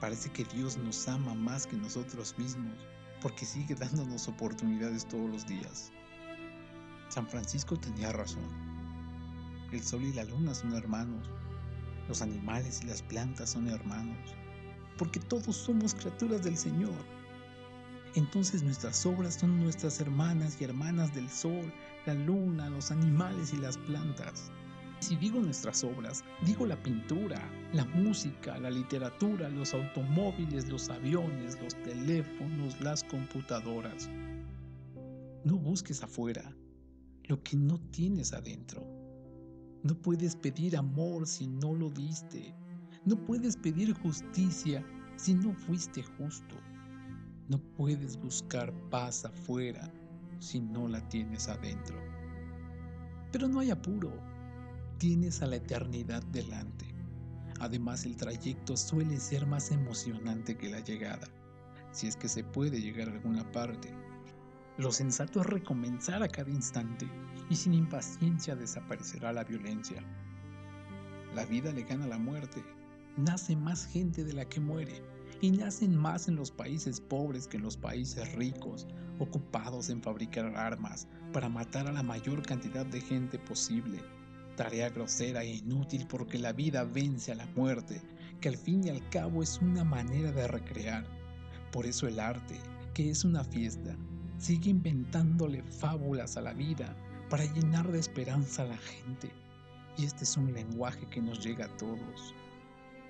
Parece 0.00 0.30
que 0.30 0.44
Dios 0.44 0.76
nos 0.76 1.08
ama 1.08 1.34
más 1.34 1.66
que 1.66 1.76
nosotros 1.76 2.38
mismos 2.38 2.74
porque 3.24 3.44
sigue 3.44 3.74
dándonos 3.84 4.28
oportunidades 4.28 5.04
todos 5.08 5.28
los 5.28 5.44
días. 5.48 5.90
San 7.08 7.26
Francisco 7.26 7.76
tenía 7.76 8.12
razón. 8.12 8.44
El 9.72 9.82
sol 9.82 10.04
y 10.04 10.12
la 10.12 10.22
luna 10.22 10.54
son 10.54 10.74
hermanos. 10.74 11.28
Los 12.06 12.22
animales 12.22 12.82
y 12.84 12.86
las 12.86 13.02
plantas 13.02 13.50
son 13.50 13.66
hermanos 13.66 14.36
porque 14.98 15.20
todos 15.20 15.56
somos 15.56 15.94
criaturas 15.94 16.42
del 16.42 16.56
Señor. 16.56 16.94
Entonces 18.14 18.62
nuestras 18.62 19.04
obras 19.06 19.34
son 19.34 19.60
nuestras 19.60 20.00
hermanas 20.00 20.56
y 20.60 20.64
hermanas 20.64 21.12
del 21.14 21.28
sol, 21.28 21.72
la 22.06 22.14
luna, 22.14 22.70
los 22.70 22.90
animales 22.90 23.52
y 23.52 23.56
las 23.56 23.76
plantas. 23.76 24.52
Si 25.04 25.16
digo 25.16 25.38
nuestras 25.38 25.84
obras, 25.84 26.24
digo 26.46 26.64
la 26.64 26.82
pintura, 26.82 27.38
la 27.74 27.84
música, 27.84 28.58
la 28.58 28.70
literatura, 28.70 29.50
los 29.50 29.74
automóviles, 29.74 30.66
los 30.70 30.88
aviones, 30.88 31.60
los 31.62 31.74
teléfonos, 31.82 32.80
las 32.80 33.04
computadoras. 33.04 34.08
No 35.44 35.58
busques 35.58 36.02
afuera 36.02 36.56
lo 37.24 37.42
que 37.42 37.54
no 37.54 37.78
tienes 37.90 38.32
adentro. 38.32 38.82
No 39.82 39.94
puedes 39.94 40.36
pedir 40.36 40.74
amor 40.74 41.26
si 41.26 41.48
no 41.48 41.74
lo 41.74 41.90
diste. 41.90 42.54
No 43.04 43.16
puedes 43.26 43.58
pedir 43.58 43.92
justicia 43.92 44.82
si 45.16 45.34
no 45.34 45.52
fuiste 45.52 46.02
justo. 46.16 46.56
No 47.50 47.58
puedes 47.76 48.16
buscar 48.16 48.72
paz 48.88 49.26
afuera 49.26 49.92
si 50.38 50.60
no 50.60 50.88
la 50.88 51.06
tienes 51.10 51.46
adentro. 51.48 51.98
Pero 53.30 53.48
no 53.48 53.60
hay 53.60 53.70
apuro. 53.70 54.32
Tienes 54.98 55.42
a 55.42 55.46
la 55.46 55.56
eternidad 55.56 56.22
delante. 56.24 56.86
Además 57.60 58.04
el 58.04 58.16
trayecto 58.16 58.76
suele 58.76 59.18
ser 59.18 59.46
más 59.46 59.70
emocionante 59.70 60.56
que 60.56 60.70
la 60.70 60.80
llegada, 60.80 61.28
si 61.92 62.06
es 62.06 62.16
que 62.16 62.28
se 62.28 62.44
puede 62.44 62.80
llegar 62.80 63.08
a 63.08 63.12
alguna 63.12 63.50
parte. 63.52 63.94
Lo 64.78 64.90
sensato 64.92 65.40
es 65.40 65.46
recomenzar 65.46 66.22
a 66.22 66.28
cada 66.28 66.50
instante 66.50 67.08
y 67.48 67.56
sin 67.56 67.74
impaciencia 67.74 68.56
desaparecerá 68.56 69.32
la 69.32 69.44
violencia. 69.44 70.02
La 71.34 71.44
vida 71.44 71.72
le 71.72 71.84
gana 71.84 72.04
a 72.04 72.08
la 72.08 72.18
muerte 72.18 72.62
nace 73.16 73.54
más 73.54 73.86
gente 73.86 74.24
de 74.24 74.32
la 74.32 74.44
que 74.44 74.60
muere 74.60 75.02
y 75.40 75.50
nacen 75.50 75.96
más 75.96 76.28
en 76.28 76.36
los 76.36 76.50
países 76.50 77.00
pobres 77.00 77.46
que 77.46 77.56
en 77.56 77.62
los 77.62 77.76
países 77.76 78.32
ricos, 78.34 78.86
ocupados 79.18 79.90
en 79.90 80.02
fabricar 80.02 80.56
armas 80.56 81.06
para 81.32 81.48
matar 81.48 81.86
a 81.86 81.92
la 81.92 82.02
mayor 82.02 82.42
cantidad 82.42 82.86
de 82.86 83.00
gente 83.00 83.38
posible. 83.38 84.02
Tarea 84.56 84.90
grosera 84.90 85.42
e 85.42 85.56
inútil 85.56 86.06
porque 86.06 86.38
la 86.38 86.52
vida 86.52 86.84
vence 86.84 87.32
a 87.32 87.34
la 87.34 87.46
muerte, 87.56 88.00
que 88.40 88.48
al 88.48 88.56
fin 88.56 88.84
y 88.84 88.90
al 88.90 89.08
cabo 89.08 89.42
es 89.42 89.58
una 89.58 89.84
manera 89.84 90.30
de 90.32 90.46
recrear. 90.48 91.04
Por 91.72 91.86
eso 91.86 92.06
el 92.06 92.20
arte, 92.20 92.58
que 92.92 93.10
es 93.10 93.24
una 93.24 93.42
fiesta, 93.44 93.96
sigue 94.38 94.70
inventándole 94.70 95.62
fábulas 95.62 96.36
a 96.36 96.42
la 96.42 96.52
vida 96.52 96.96
para 97.30 97.44
llenar 97.44 97.90
de 97.90 97.98
esperanza 97.98 98.62
a 98.62 98.66
la 98.66 98.78
gente. 98.78 99.30
Y 99.96 100.04
este 100.04 100.24
es 100.24 100.36
un 100.36 100.52
lenguaje 100.52 101.06
que 101.08 101.20
nos 101.20 101.44
llega 101.44 101.66
a 101.66 101.76
todos 101.76 102.34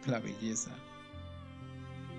la 0.06 0.20
belleza. 0.20 0.70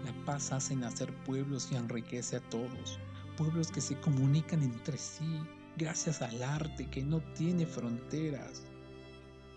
La 0.03 0.25
paz 0.25 0.51
hace 0.51 0.75
nacer 0.75 1.13
pueblos 1.23 1.69
y 1.71 1.75
enriquece 1.75 2.37
a 2.37 2.49
todos, 2.49 2.99
pueblos 3.37 3.71
que 3.71 3.81
se 3.81 3.99
comunican 3.99 4.63
entre 4.63 4.97
sí 4.97 5.39
gracias 5.77 6.21
al 6.21 6.41
arte 6.41 6.89
que 6.89 7.03
no 7.03 7.21
tiene 7.33 7.65
fronteras, 7.65 8.63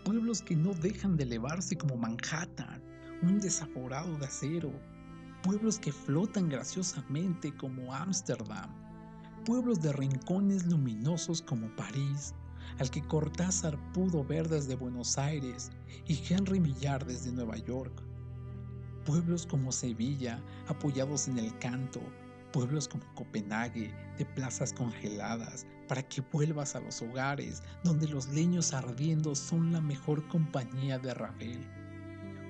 pueblos 0.08 0.40
que 0.40 0.56
no 0.56 0.72
dejan 0.72 1.18
de 1.18 1.24
elevarse 1.24 1.76
como 1.76 1.94
Manhattan, 1.94 2.82
un 3.20 3.38
desaforado 3.40 4.16
de 4.16 4.24
acero, 4.24 4.72
pueblos 5.42 5.78
que 5.78 5.92
flotan 5.92 6.48
graciosamente 6.48 7.54
como 7.54 7.94
Ámsterdam, 7.94 8.70
pueblos 9.44 9.82
de 9.82 9.92
rincones 9.92 10.64
luminosos 10.64 11.42
como 11.42 11.68
París, 11.76 12.32
al 12.78 12.90
que 12.90 13.02
Cortázar 13.02 13.76
pudo 13.92 14.24
ver 14.24 14.48
desde 14.48 14.76
Buenos 14.76 15.18
Aires 15.18 15.70
y 16.06 16.18
Henry 16.26 16.58
Millar 16.58 17.04
desde 17.04 17.30
Nueva 17.30 17.58
York, 17.58 18.02
pueblos 19.04 19.44
como 19.44 19.72
Sevilla 19.72 20.42
apoyados 20.68 21.28
en 21.28 21.38
el 21.38 21.54
canto, 21.58 22.00
pueblos 22.54 22.88
como 22.88 23.04
Copenhague 23.14 23.92
de 24.16 24.24
plazas 24.24 24.72
congeladas 24.72 25.66
para 25.88 26.02
que 26.02 26.20
vuelvas 26.32 26.76
a 26.76 26.80
los 26.80 27.02
hogares 27.02 27.62
donde 27.82 28.06
los 28.06 28.28
leños 28.28 28.72
ardiendo 28.72 29.34
son 29.34 29.72
la 29.72 29.80
mejor 29.80 30.26
compañía 30.28 30.98
de 30.98 31.14
Ravel, 31.14 31.66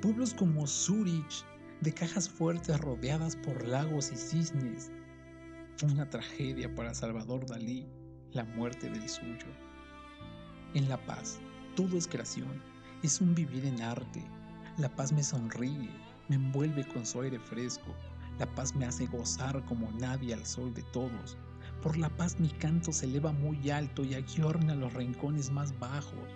pueblos 0.03 0.35
como 0.35 0.67
Zurich 0.67 1.45
de 1.81 1.95
cajas 1.95 2.29
fuertes 2.29 2.81
rodeadas 2.81 3.37
por 3.37 3.67
lagos 3.67 4.11
y 4.13 4.17
cisnes. 4.17 4.91
Fue 5.77 5.91
una 5.91 6.11
tragedia 6.11 6.75
para 6.75 6.93
Salvador 6.93 7.47
Dalí 7.47 7.87
la 8.33 8.45
muerte 8.45 8.91
del 8.91 9.09
suyo. 9.09 9.47
En 10.75 10.89
La 10.89 10.99
Paz, 11.07 11.39
todo 11.77 11.97
es 11.97 12.07
creación, 12.07 12.63
es 13.03 13.21
un 13.21 13.35
vivir 13.35 13.65
en 13.65 13.81
arte. 13.81 14.23
La 14.77 14.95
paz 14.95 15.13
me 15.13 15.23
sonríe, 15.23 15.91
me 16.29 16.37
envuelve 16.37 16.87
con 16.89 17.07
su 17.07 17.21
aire 17.23 17.39
fresco. 17.39 17.95
La 18.39 18.47
paz 18.55 18.75
me 18.75 18.85
hace 18.85 19.07
gozar 19.07 19.65
como 19.65 19.91
nadie 19.93 20.35
al 20.35 20.45
sol 20.45 20.75
de 20.75 20.83
todos. 20.93 21.37
Por 21.83 21.97
la 21.97 22.09
paz 22.09 22.41
mi 22.41 22.49
canto 22.49 22.93
se 22.93 23.07
eleva 23.07 23.33
muy 23.33 23.71
alto 23.71 24.05
y 24.05 24.15
agiorna 24.15 24.75
los 24.75 24.93
rincones 24.95 25.53
más 25.53 25.79
bajos. 25.79 26.29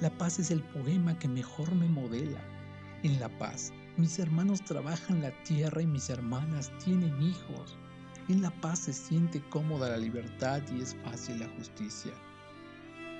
La 0.00 0.10
paz 0.10 0.38
es 0.38 0.50
el 0.50 0.62
poema 0.62 1.18
que 1.18 1.28
mejor 1.28 1.74
me 1.74 1.86
modela. 1.86 2.40
En 3.02 3.20
la 3.20 3.28
paz, 3.38 3.74
mis 3.98 4.18
hermanos 4.18 4.64
trabajan 4.64 5.20
la 5.20 5.30
tierra 5.42 5.82
y 5.82 5.86
mis 5.86 6.08
hermanas 6.08 6.72
tienen 6.82 7.22
hijos. 7.22 7.76
En 8.28 8.40
la 8.40 8.50
paz 8.62 8.78
se 8.78 8.94
siente 8.94 9.42
cómoda 9.50 9.90
la 9.90 9.98
libertad 9.98 10.62
y 10.74 10.80
es 10.80 10.94
fácil 11.04 11.40
la 11.40 11.48
justicia. 11.58 12.12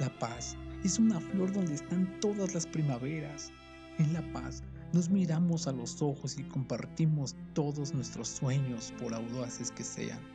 La 0.00 0.08
paz 0.18 0.56
es 0.82 0.98
una 0.98 1.20
flor 1.20 1.52
donde 1.52 1.74
están 1.74 2.18
todas 2.20 2.54
las 2.54 2.66
primaveras. 2.66 3.52
En 3.98 4.14
la 4.14 4.22
paz 4.32 4.62
nos 4.94 5.10
miramos 5.10 5.66
a 5.66 5.72
los 5.72 6.00
ojos 6.00 6.38
y 6.38 6.42
compartimos 6.44 7.36
todos 7.52 7.92
nuestros 7.92 8.28
sueños 8.28 8.94
por 8.98 9.12
audaces 9.12 9.70
que 9.70 9.84
sean. 9.84 10.33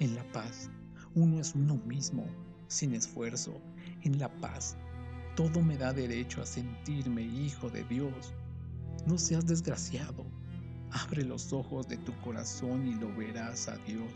En 0.00 0.14
la 0.14 0.24
paz, 0.32 0.70
uno 1.14 1.40
es 1.40 1.54
uno 1.54 1.76
mismo, 1.84 2.24
sin 2.68 2.94
esfuerzo. 2.94 3.60
En 4.00 4.18
la 4.18 4.34
paz, 4.40 4.78
todo 5.36 5.60
me 5.60 5.76
da 5.76 5.92
derecho 5.92 6.40
a 6.40 6.46
sentirme 6.46 7.20
hijo 7.20 7.68
de 7.68 7.84
Dios. 7.84 8.32
No 9.06 9.18
seas 9.18 9.46
desgraciado. 9.46 10.24
Abre 10.90 11.22
los 11.22 11.52
ojos 11.52 11.86
de 11.86 11.98
tu 11.98 12.18
corazón 12.20 12.86
y 12.86 12.94
lo 12.94 13.14
verás 13.14 13.68
a 13.68 13.76
Dios. 13.76 14.10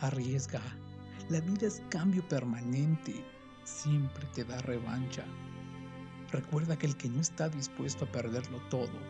Arriesga. 0.00 0.60
La 1.30 1.40
vida 1.40 1.66
es 1.66 1.82
cambio 1.88 2.22
permanente. 2.28 3.24
Siempre 3.64 4.26
te 4.34 4.44
da 4.44 4.58
revancha. 4.58 5.24
Recuerda 6.30 6.76
que 6.76 6.88
el 6.88 6.96
que 6.98 7.08
no 7.08 7.22
está 7.22 7.48
dispuesto 7.48 8.04
a 8.04 8.12
perderlo 8.12 8.60
todo, 8.68 9.00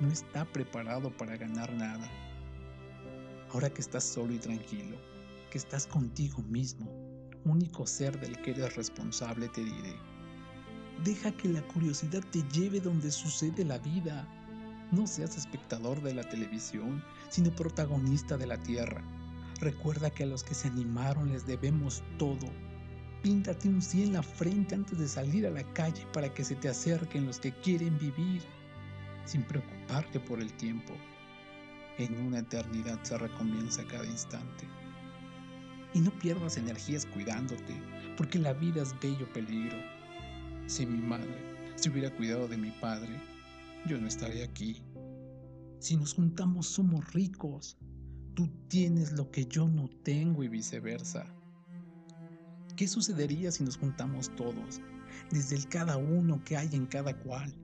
no 0.00 0.08
está 0.08 0.46
preparado 0.46 1.14
para 1.18 1.36
ganar 1.36 1.70
nada. 1.74 2.10
Ahora 3.52 3.68
que 3.68 3.80
estás 3.80 4.04
solo 4.04 4.32
y 4.32 4.38
tranquilo, 4.38 4.96
que 5.50 5.58
estás 5.58 5.84
contigo 5.84 6.40
mismo, 6.42 6.88
único 7.44 7.84
ser 7.84 8.20
del 8.20 8.40
que 8.42 8.52
eres 8.52 8.76
responsable, 8.76 9.48
te 9.48 9.64
diré. 9.64 9.96
Deja 11.04 11.32
que 11.32 11.48
la 11.48 11.62
curiosidad 11.68 12.22
te 12.30 12.42
lleve 12.52 12.80
donde 12.80 13.10
sucede 13.10 13.64
la 13.64 13.78
vida. 13.78 14.28
No 14.92 15.04
seas 15.06 15.36
espectador 15.36 16.00
de 16.00 16.14
la 16.14 16.28
televisión, 16.28 17.02
sino 17.28 17.50
protagonista 17.56 18.36
de 18.36 18.46
la 18.46 18.62
tierra. 18.62 19.02
Recuerda 19.60 20.10
que 20.10 20.22
a 20.22 20.26
los 20.26 20.44
que 20.44 20.54
se 20.54 20.68
animaron 20.68 21.32
les 21.32 21.44
debemos 21.44 22.04
todo. 22.18 22.46
Píntate 23.22 23.68
un 23.68 23.82
sí 23.82 24.04
en 24.04 24.12
la 24.12 24.22
frente 24.22 24.76
antes 24.76 24.96
de 24.98 25.08
salir 25.08 25.46
a 25.46 25.50
la 25.50 25.64
calle 25.74 26.06
para 26.12 26.32
que 26.32 26.44
se 26.44 26.54
te 26.54 26.68
acerquen 26.68 27.26
los 27.26 27.40
que 27.40 27.52
quieren 27.52 27.98
vivir, 27.98 28.42
sin 29.24 29.42
preocuparte 29.42 30.20
por 30.20 30.40
el 30.40 30.52
tiempo. 30.52 30.94
En 32.00 32.18
una 32.18 32.38
eternidad 32.38 32.98
se 33.02 33.18
recomienza 33.18 33.84
cada 33.84 34.06
instante. 34.06 34.66
Y 35.92 36.00
no 36.00 36.10
pierdas 36.18 36.56
energías 36.56 37.04
cuidándote, 37.04 37.74
porque 38.16 38.38
la 38.38 38.54
vida 38.54 38.80
es 38.80 38.98
bello 39.02 39.30
peligro. 39.34 39.76
Si 40.66 40.86
mi 40.86 40.98
madre 40.98 41.36
se 41.74 41.90
hubiera 41.90 42.08
cuidado 42.16 42.48
de 42.48 42.56
mi 42.56 42.70
padre, 42.70 43.20
yo 43.86 44.00
no 44.00 44.08
estaría 44.08 44.46
aquí. 44.46 44.82
Si 45.78 45.98
nos 45.98 46.14
juntamos 46.14 46.68
somos 46.68 47.12
ricos. 47.12 47.76
Tú 48.32 48.48
tienes 48.68 49.12
lo 49.12 49.30
que 49.30 49.44
yo 49.44 49.68
no 49.68 49.90
tengo 50.02 50.42
y 50.42 50.48
viceversa. 50.48 51.26
¿Qué 52.76 52.88
sucedería 52.88 53.52
si 53.52 53.62
nos 53.62 53.76
juntamos 53.76 54.34
todos, 54.36 54.80
desde 55.30 55.56
el 55.56 55.68
cada 55.68 55.98
uno 55.98 56.42
que 56.44 56.56
hay 56.56 56.70
en 56.72 56.86
cada 56.86 57.14
cual? 57.14 57.54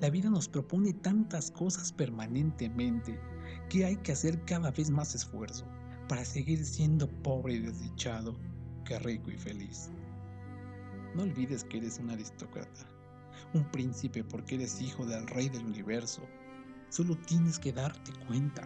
La 0.00 0.10
vida 0.10 0.30
nos 0.30 0.48
propone 0.48 0.94
tantas 0.94 1.52
cosas 1.52 1.92
permanentemente 1.92 3.20
que 3.68 3.84
hay 3.84 3.96
que 3.96 4.12
hacer 4.12 4.44
cada 4.44 4.70
vez 4.70 4.90
más 4.90 5.14
esfuerzo 5.14 5.66
para 6.08 6.24
seguir 6.24 6.64
siendo 6.64 7.08
pobre 7.22 7.54
y 7.54 7.58
desdichado 7.60 8.36
que 8.84 8.98
rico 8.98 9.30
y 9.30 9.36
feliz. 9.36 9.90
No 11.14 11.22
olvides 11.22 11.64
que 11.64 11.78
eres 11.78 11.98
un 11.98 12.10
aristócrata, 12.10 12.86
un 13.54 13.64
príncipe 13.70 14.22
porque 14.22 14.54
eres 14.56 14.80
hijo 14.80 15.04
del 15.04 15.26
rey 15.26 15.48
del 15.48 15.64
universo. 15.64 16.22
Solo 16.90 17.16
tienes 17.16 17.58
que 17.58 17.72
darte 17.72 18.12
cuenta. 18.26 18.62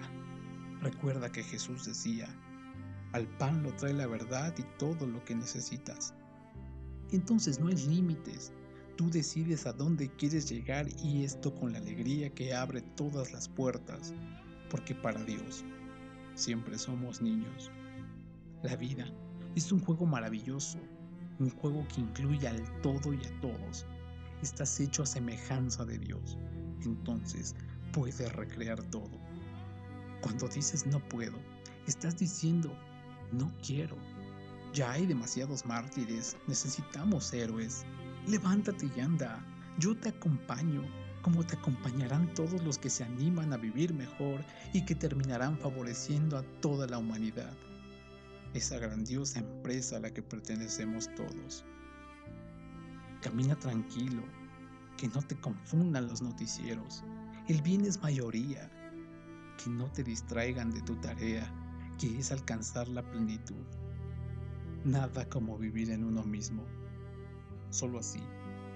Recuerda 0.83 1.33
que 1.33 1.43
Jesús 1.43 1.87
decía, 1.87 2.29
al 3.13 3.27
pan 3.39 3.63
lo 3.63 3.75
trae 3.75 3.95
la 3.95 4.07
verdad 4.07 4.55
y 4.59 4.63
todo 4.79 5.07
lo 5.07 5.25
que 5.25 5.35
necesitas. 5.35 6.15
Entonces 7.13 7.59
no 7.59 7.69
hay 7.69 7.77
límites. 7.77 8.53
Tú 8.97 9.11
decides 9.11 9.67
a 9.67 9.73
dónde 9.73 10.11
quieres 10.11 10.49
llegar 10.51 10.87
y 11.03 11.25
esto 11.25 11.55
con 11.55 11.73
la 11.73 11.79
alegría 11.79 12.31
que 12.31 12.53
abre 12.53 12.83
todas 12.83 13.33
las 13.33 13.49
puertas, 13.49 14.13
porque 14.71 14.95
para 14.95 15.23
Dios 15.25 15.65
siempre 16.35 16.79
somos 16.79 17.21
niños. 17.21 17.71
La 18.63 18.77
vida 18.77 19.05
es 19.57 19.73
un 19.73 19.81
juego 19.81 20.07
maravilloso, 20.07 20.79
un 21.39 21.51
juego 21.51 21.87
que 21.89 22.01
incluye 22.01 22.49
al 22.49 22.81
todo 22.81 23.13
y 23.13 23.19
a 23.25 23.41
todos. 23.41 23.87
Estás 24.43 24.81
hecho 24.81 25.03
a 25.03 25.07
semejanza 25.07 25.85
de 25.85 25.99
Dios, 25.99 26.39
entonces 26.85 27.55
puedes 27.93 28.33
recrear 28.33 28.83
todo. 28.85 29.21
Cuando 30.23 30.49
dices 30.49 30.87
no 30.87 31.01
puedo, 31.09 31.39
estás 31.87 32.19
diciendo 32.19 32.73
no 33.33 33.53
quiero. 33.67 33.97
Ya 34.73 34.93
hay 34.93 35.07
demasiados 35.07 35.67
mártires, 35.67 36.37
necesitamos 36.47 37.33
héroes. 37.33 37.85
Levántate 38.27 38.89
y 38.95 39.01
anda, 39.01 39.45
yo 39.79 39.97
te 39.97 40.11
acompaño, 40.11 40.83
como 41.23 41.45
te 41.45 41.57
acompañarán 41.57 42.33
todos 42.35 42.63
los 42.63 42.79
que 42.79 42.91
se 42.91 43.05
animan 43.05 43.53
a 43.53 43.57
vivir 43.57 43.93
mejor 43.93 44.45
y 44.73 44.85
que 44.85 44.95
terminarán 44.95 45.59
favoreciendo 45.59 46.39
a 46.39 46.43
toda 46.61 46.87
la 46.87 46.99
humanidad, 46.99 47.53
esa 48.55 48.79
grandiosa 48.79 49.41
empresa 49.41 49.97
a 49.97 50.01
la 50.01 50.13
que 50.13 50.23
pertenecemos 50.23 51.09
todos. 51.15 51.65
Camina 53.21 53.55
tranquilo, 53.57 54.23
que 54.97 55.09
no 55.09 55.21
te 55.23 55.37
confundan 55.37 56.09
los 56.09 56.23
noticieros, 56.23 57.05
el 57.49 57.61
bien 57.63 57.85
es 57.85 58.01
mayoría, 58.01 58.71
que 59.63 59.71
no 59.71 59.91
te 59.93 60.03
distraigan 60.03 60.71
de 60.71 60.81
tu 60.83 60.97
tarea 60.97 61.53
que 61.99 62.19
es 62.19 62.33
alcanzar 62.33 62.89
la 62.89 63.03
plenitud. 63.03 63.67
Nada 64.85 65.29
como 65.29 65.59
vivir 65.59 65.91
en 65.91 66.03
uno 66.03 66.23
mismo. 66.23 66.65
Solo 67.69 67.99
así 67.99 68.23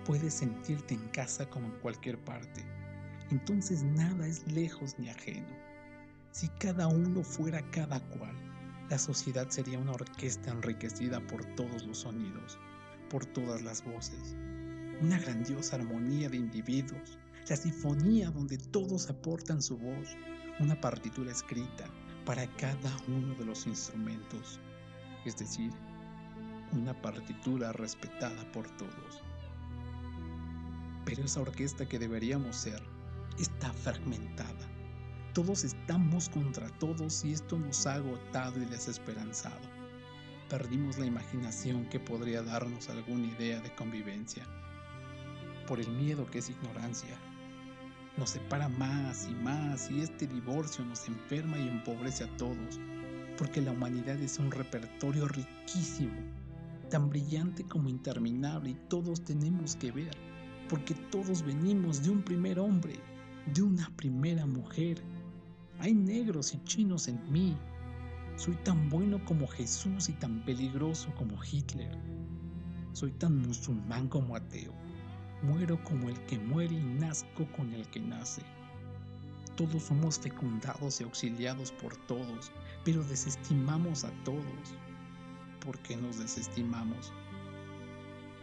puedes 0.04 0.34
sentirte 0.34 0.94
en 0.94 1.08
casa 1.08 1.48
como 1.50 1.66
en 1.66 1.78
cualquier 1.80 2.18
parte. 2.18 2.64
Entonces 3.30 3.82
nada 3.82 4.26
es 4.26 4.46
lejos 4.52 4.98
ni 4.98 5.08
ajeno. 5.08 5.48
Si 6.30 6.48
cada 6.58 6.88
uno 6.88 7.22
fuera 7.22 7.62
cada 7.70 8.00
cual, 8.10 8.34
la 8.90 8.98
sociedad 8.98 9.48
sería 9.48 9.78
una 9.78 9.92
orquesta 9.92 10.50
enriquecida 10.50 11.20
por 11.26 11.44
todos 11.56 11.84
los 11.84 11.98
sonidos, 11.98 12.58
por 13.08 13.24
todas 13.24 13.62
las 13.62 13.84
voces. 13.84 14.36
Una 15.00 15.18
grandiosa 15.18 15.76
armonía 15.76 16.28
de 16.28 16.36
individuos, 16.36 17.18
la 17.48 17.56
sinfonía 17.56 18.30
donde 18.30 18.58
todos 18.58 19.08
aportan 19.08 19.62
su 19.62 19.78
voz, 19.78 20.16
una 20.60 20.80
partitura 20.80 21.30
escrita, 21.30 21.84
para 22.24 22.46
cada 22.56 22.90
uno 23.08 23.34
de 23.34 23.44
los 23.44 23.66
instrumentos, 23.66 24.58
es 25.24 25.36
decir, 25.36 25.70
una 26.72 27.00
partitura 27.00 27.72
respetada 27.72 28.50
por 28.52 28.68
todos. 28.76 29.22
Pero 31.04 31.24
esa 31.24 31.40
orquesta 31.40 31.86
que 31.86 31.98
deberíamos 31.98 32.56
ser 32.56 32.82
está 33.38 33.72
fragmentada. 33.72 34.68
Todos 35.32 35.64
estamos 35.64 36.28
contra 36.28 36.68
todos 36.78 37.24
y 37.24 37.32
esto 37.32 37.58
nos 37.58 37.86
ha 37.86 37.94
agotado 37.94 38.62
y 38.62 38.66
desesperanzado. 38.66 39.74
Perdimos 40.48 40.98
la 40.98 41.06
imaginación 41.06 41.86
que 41.86 41.98
podría 41.98 42.42
darnos 42.42 42.88
alguna 42.88 43.26
idea 43.26 43.60
de 43.60 43.74
convivencia. 43.74 44.46
Por 45.66 45.80
el 45.80 45.88
miedo 45.88 46.30
que 46.30 46.38
es 46.38 46.50
ignorancia, 46.50 47.18
nos 48.16 48.30
separa 48.30 48.68
más 48.68 49.26
y 49.28 49.34
más 49.34 49.90
y 49.90 50.00
este 50.00 50.28
divorcio 50.28 50.84
nos 50.84 51.08
enferma 51.08 51.58
y 51.58 51.66
empobrece 51.66 52.24
a 52.24 52.36
todos, 52.36 52.78
porque 53.36 53.60
la 53.60 53.72
humanidad 53.72 54.20
es 54.20 54.38
un 54.38 54.52
repertorio 54.52 55.26
riquísimo, 55.26 56.14
tan 56.90 57.10
brillante 57.10 57.64
como 57.64 57.88
interminable 57.88 58.70
y 58.70 58.78
todos 58.88 59.24
tenemos 59.24 59.74
que 59.74 59.90
ver, 59.90 60.16
porque 60.74 60.94
todos 61.12 61.44
venimos 61.44 62.02
de 62.02 62.10
un 62.10 62.20
primer 62.20 62.58
hombre, 62.58 62.94
de 63.46 63.62
una 63.62 63.88
primera 63.94 64.44
mujer. 64.44 65.00
Hay 65.78 65.94
negros 65.94 66.52
y 66.52 66.64
chinos 66.64 67.06
en 67.06 67.20
mí. 67.30 67.56
Soy 68.34 68.56
tan 68.64 68.88
bueno 68.88 69.24
como 69.24 69.46
Jesús 69.46 70.08
y 70.08 70.14
tan 70.14 70.44
peligroso 70.44 71.14
como 71.14 71.38
Hitler. 71.44 71.96
Soy 72.92 73.12
tan 73.12 73.40
musulmán 73.40 74.08
como 74.08 74.34
ateo 74.34 74.72
Muero 75.42 75.80
como 75.84 76.08
el 76.08 76.18
que 76.26 76.40
muere 76.40 76.74
y 76.74 76.82
nazco 76.82 77.46
con 77.56 77.72
el 77.72 77.87
que 77.90 78.00
nace. 78.00 78.42
Todos 79.54 79.84
somos 79.84 80.18
fecundados 80.18 81.00
y 81.00 81.04
auxiliados 81.04 81.70
por 81.70 81.94
todos, 82.08 82.50
pero 82.84 83.04
desestimamos 83.04 84.02
a 84.02 84.10
todos. 84.24 84.74
¿Por 85.64 85.78
qué 85.78 85.96
nos 85.96 86.18
desestimamos? 86.18 87.12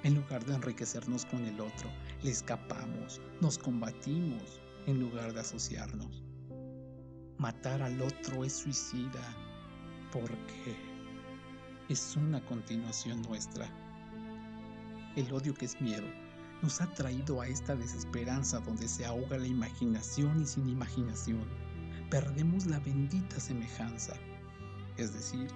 En 0.03 0.15
lugar 0.15 0.43
de 0.45 0.55
enriquecernos 0.55 1.25
con 1.25 1.45
el 1.45 1.59
otro, 1.61 1.89
le 2.23 2.31
escapamos, 2.31 3.21
nos 3.39 3.59
combatimos 3.59 4.59
en 4.87 4.99
lugar 4.99 5.31
de 5.31 5.41
asociarnos. 5.41 6.23
Matar 7.37 7.83
al 7.83 8.01
otro 8.01 8.43
es 8.43 8.53
suicida 8.53 9.21
porque 10.11 10.75
es 11.87 12.15
una 12.15 12.43
continuación 12.45 13.21
nuestra. 13.21 13.69
El 15.15 15.31
odio 15.31 15.53
que 15.53 15.65
es 15.65 15.79
miedo 15.79 16.07
nos 16.63 16.81
ha 16.81 16.91
traído 16.93 17.41
a 17.41 17.47
esta 17.47 17.75
desesperanza 17.75 18.59
donde 18.59 18.87
se 18.87 19.05
ahoga 19.05 19.37
la 19.37 19.47
imaginación 19.47 20.41
y 20.41 20.45
sin 20.45 20.67
imaginación 20.67 21.45
perdemos 22.09 22.65
la 22.65 22.79
bendita 22.79 23.39
semejanza, 23.39 24.15
es 24.97 25.13
decir, 25.13 25.47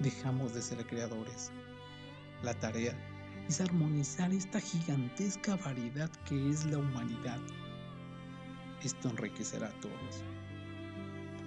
dejamos 0.00 0.54
de 0.54 0.62
ser 0.62 0.86
creadores. 0.86 1.52
La 2.42 2.52
tarea 2.54 2.96
es 3.50 3.60
armonizar 3.60 4.32
esta 4.32 4.60
gigantesca 4.60 5.56
variedad 5.56 6.08
que 6.24 6.50
es 6.50 6.66
la 6.66 6.78
humanidad. 6.78 7.40
Esto 8.80 9.08
enriquecerá 9.08 9.66
a 9.66 9.80
todos. 9.80 10.22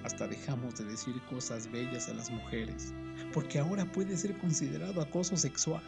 Hasta 0.04 0.28
dejamos 0.28 0.76
de 0.76 0.84
decir 0.84 1.16
cosas 1.30 1.72
bellas 1.72 2.10
a 2.10 2.14
las 2.14 2.30
mujeres, 2.30 2.94
porque 3.32 3.58
ahora 3.58 3.90
puede 3.90 4.18
ser 4.18 4.38
considerado 4.38 5.00
acoso 5.02 5.38
sexual. 5.38 5.82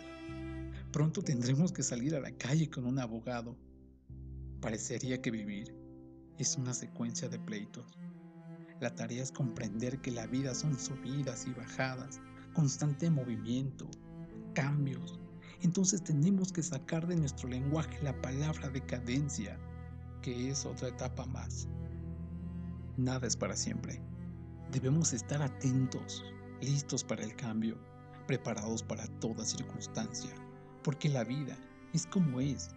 Pronto 0.93 1.22
tendremos 1.22 1.74
que 1.74 1.84
salir 1.84 2.16
a 2.16 2.22
la 2.22 2.32
calle 2.32 2.70
con 2.70 2.86
un 2.86 2.97
abogado. 2.97 3.57
Parecería 4.61 5.22
que 5.22 5.32
vivir 5.32 5.76
es 6.38 6.55
una 6.55 6.74
secuencia 6.74 7.28
de 7.28 7.39
pleitos. 7.39 7.97
La 8.80 8.95
tarea 8.95 9.22
es 9.22 9.34
comprender 9.34 9.99
que 9.99 10.11
la 10.11 10.28
vida 10.28 10.55
son 10.55 10.80
subidas 10.80 11.45
y 11.45 11.51
bajadas, 11.51 12.22
constante 12.53 13.09
movimiento, 13.09 13.89
cambios. 14.53 15.20
Entonces 15.62 16.03
tenemos 16.03 16.51
que 16.51 16.64
sacar 16.64 17.08
de 17.08 17.16
nuestro 17.16 17.49
lenguaje 17.49 18.01
la 18.03 18.20
palabra 18.22 18.70
decadencia, 18.70 19.58
que 20.22 20.49
es 20.49 20.66
otra 20.66 20.89
etapa 20.89 21.26
más. 21.26 21.68
Nada 22.97 23.28
es 23.28 23.36
para 23.36 23.56
siempre. 23.56 24.01
Debemos 24.72 25.14
estar 25.14 25.41
atentos, 25.41 26.24
listos 26.62 27.03
para 27.03 27.24
el 27.24 27.36
cambio, 27.36 27.78
preparados 28.28 28.84
para 28.84 29.08
toda 29.20 29.45
circunstancia, 29.45 30.32
porque 30.84 31.10
la 31.10 31.24
vida 31.24 31.58
es 31.93 32.06
como 32.08 32.39
es, 32.39 32.70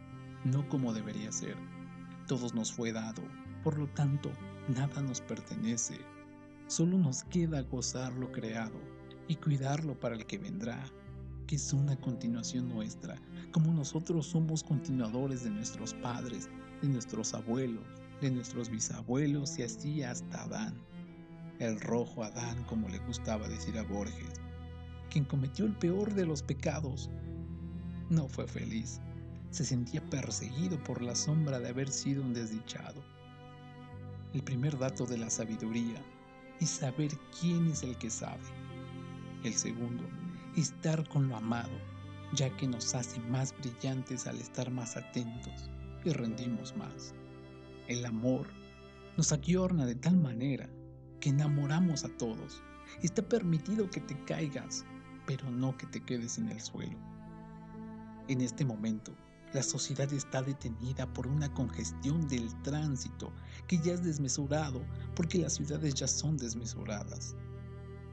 no 0.45 0.69
como 0.69 0.93
debería 0.93 1.33
ser. 1.33 1.57
Todos 2.27 2.55
nos 2.55 2.73
fue 2.73 2.93
dado, 2.93 3.23
por 3.65 3.79
lo 3.79 3.89
tanto, 3.89 4.31
nada 4.69 5.03
nos 5.03 5.21
pertenece. 5.21 5.99
Solo 6.67 6.99
nos 6.99 7.25
queda 7.25 7.63
gozar 7.63 8.13
lo 8.15 8.31
creado 8.31 8.79
y 9.27 9.37
cuidarlo 9.37 9.99
para 9.99 10.15
el 10.15 10.27
que 10.27 10.39
vendrá, 10.39 10.85
que 11.49 11.57
es 11.57 11.73
una 11.73 11.97
continuación 11.97 12.69
nuestra, 12.69 13.17
como 13.53 13.73
nosotros 13.73 14.27
somos 14.27 14.63
continuadores 14.63 15.45
de 15.45 15.51
nuestros 15.51 15.95
padres, 15.95 16.51
de 16.83 16.89
nuestros 16.89 17.33
abuelos, 17.33 17.87
de 18.21 18.31
nuestros 18.31 18.69
bisabuelos 18.69 19.59
y 19.59 19.63
así 19.63 20.03
hasta 20.03 20.43
Adán. 20.43 20.75
El 21.59 21.81
rojo 21.81 22.23
Adán, 22.23 22.63
como 22.65 22.87
le 22.91 22.99
gustaba 22.99 23.49
decir 23.49 23.79
a 23.79 23.83
Borges, 23.83 24.35
quien 25.11 25.25
cometió 25.25 25.65
el 25.65 25.73
peor 25.73 26.13
de 26.13 26.27
los 26.27 26.43
pecados. 26.43 27.09
No 28.11 28.29
fue 28.29 28.47
feliz, 28.47 29.01
se 29.51 29.65
sentía 29.65 30.05
perseguido 30.11 30.79
por 30.85 31.01
la 31.01 31.15
sombra 31.15 31.59
de 31.61 31.71
haber 31.71 31.89
sido 31.89 32.23
un 32.23 32.35
desdichado. 32.35 33.03
El 34.35 34.43
primer 34.43 34.79
dato 34.79 35.07
de 35.07 35.17
la 35.17 35.31
sabiduría 35.31 36.03
es 36.61 36.69
saber 36.69 37.11
quién 37.41 37.69
es 37.69 37.83
el 37.83 37.97
que 37.97 38.11
sabe. 38.11 38.45
El 39.45 39.55
segundo, 39.55 40.05
estar 40.61 41.09
con 41.09 41.29
lo 41.29 41.37
amado, 41.37 41.71
ya 42.35 42.55
que 42.57 42.67
nos 42.67 42.95
hace 42.95 43.21
más 43.21 43.55
brillantes 43.59 44.27
al 44.27 44.37
estar 44.37 44.71
más 44.71 44.97
atentos 44.97 45.71
y 46.05 46.11
rendimos 46.11 46.77
más. 46.77 47.15
El 47.87 48.05
amor 48.05 48.47
nos 49.17 49.33
ayorna 49.33 49.87
de 49.87 49.95
tal 49.95 50.17
manera 50.17 50.69
que 51.21 51.31
enamoramos 51.31 52.05
a 52.05 52.09
todos. 52.17 52.63
Está 53.03 53.23
permitido 53.23 53.91
que 53.91 54.01
te 54.01 54.17
caigas, 54.25 54.85
pero 55.27 55.51
no 55.51 55.77
que 55.77 55.87
te 55.87 56.01
quedes 56.01 56.39
en 56.39 56.49
el 56.49 56.61
suelo. 56.61 56.99
En 58.29 58.41
este 58.41 58.65
momento, 58.65 59.17
la 59.55 59.63
sociedad 59.63 60.13
está 60.13 60.43
detenida 60.43 61.11
por 61.15 61.27
una 61.27 61.53
congestión 61.55 62.29
del 62.29 62.55
tránsito 62.63 63.33
que 63.67 63.79
ya 63.79 63.95
es 63.95 64.05
desmesurado 64.05 64.83
porque 65.17 65.39
las 65.39 65.55
ciudades 65.55 65.95
ya 65.95 66.07
son 66.07 66.37
desmesuradas. 66.37 67.35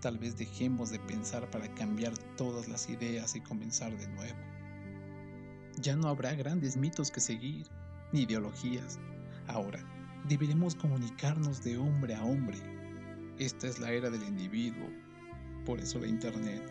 Tal 0.05 0.19
vez 0.19 0.37
dejemos 0.37 0.91
de 0.91 0.99
pensar 0.99 1.49
para 1.49 1.67
cambiar 1.73 2.15
todas 2.37 2.67
las 2.67 2.87
ideas 2.91 3.35
y 3.35 3.41
comenzar 3.41 3.97
de 3.97 4.07
nuevo. 4.09 4.37
Ya 5.81 5.95
no 5.95 6.09
habrá 6.09 6.35
grandes 6.35 6.77
mitos 6.77 7.09
que 7.09 7.19
seguir, 7.19 7.65
ni 8.11 8.21
ideologías. 8.21 8.99
Ahora, 9.47 9.79
deberemos 10.29 10.75
comunicarnos 10.75 11.63
de 11.63 11.79
hombre 11.79 12.13
a 12.13 12.23
hombre. 12.23 12.59
Esta 13.39 13.65
es 13.65 13.79
la 13.79 13.93
era 13.93 14.11
del 14.11 14.21
individuo, 14.21 14.87
por 15.65 15.79
eso 15.79 15.97
la 15.97 16.05
Internet. 16.05 16.61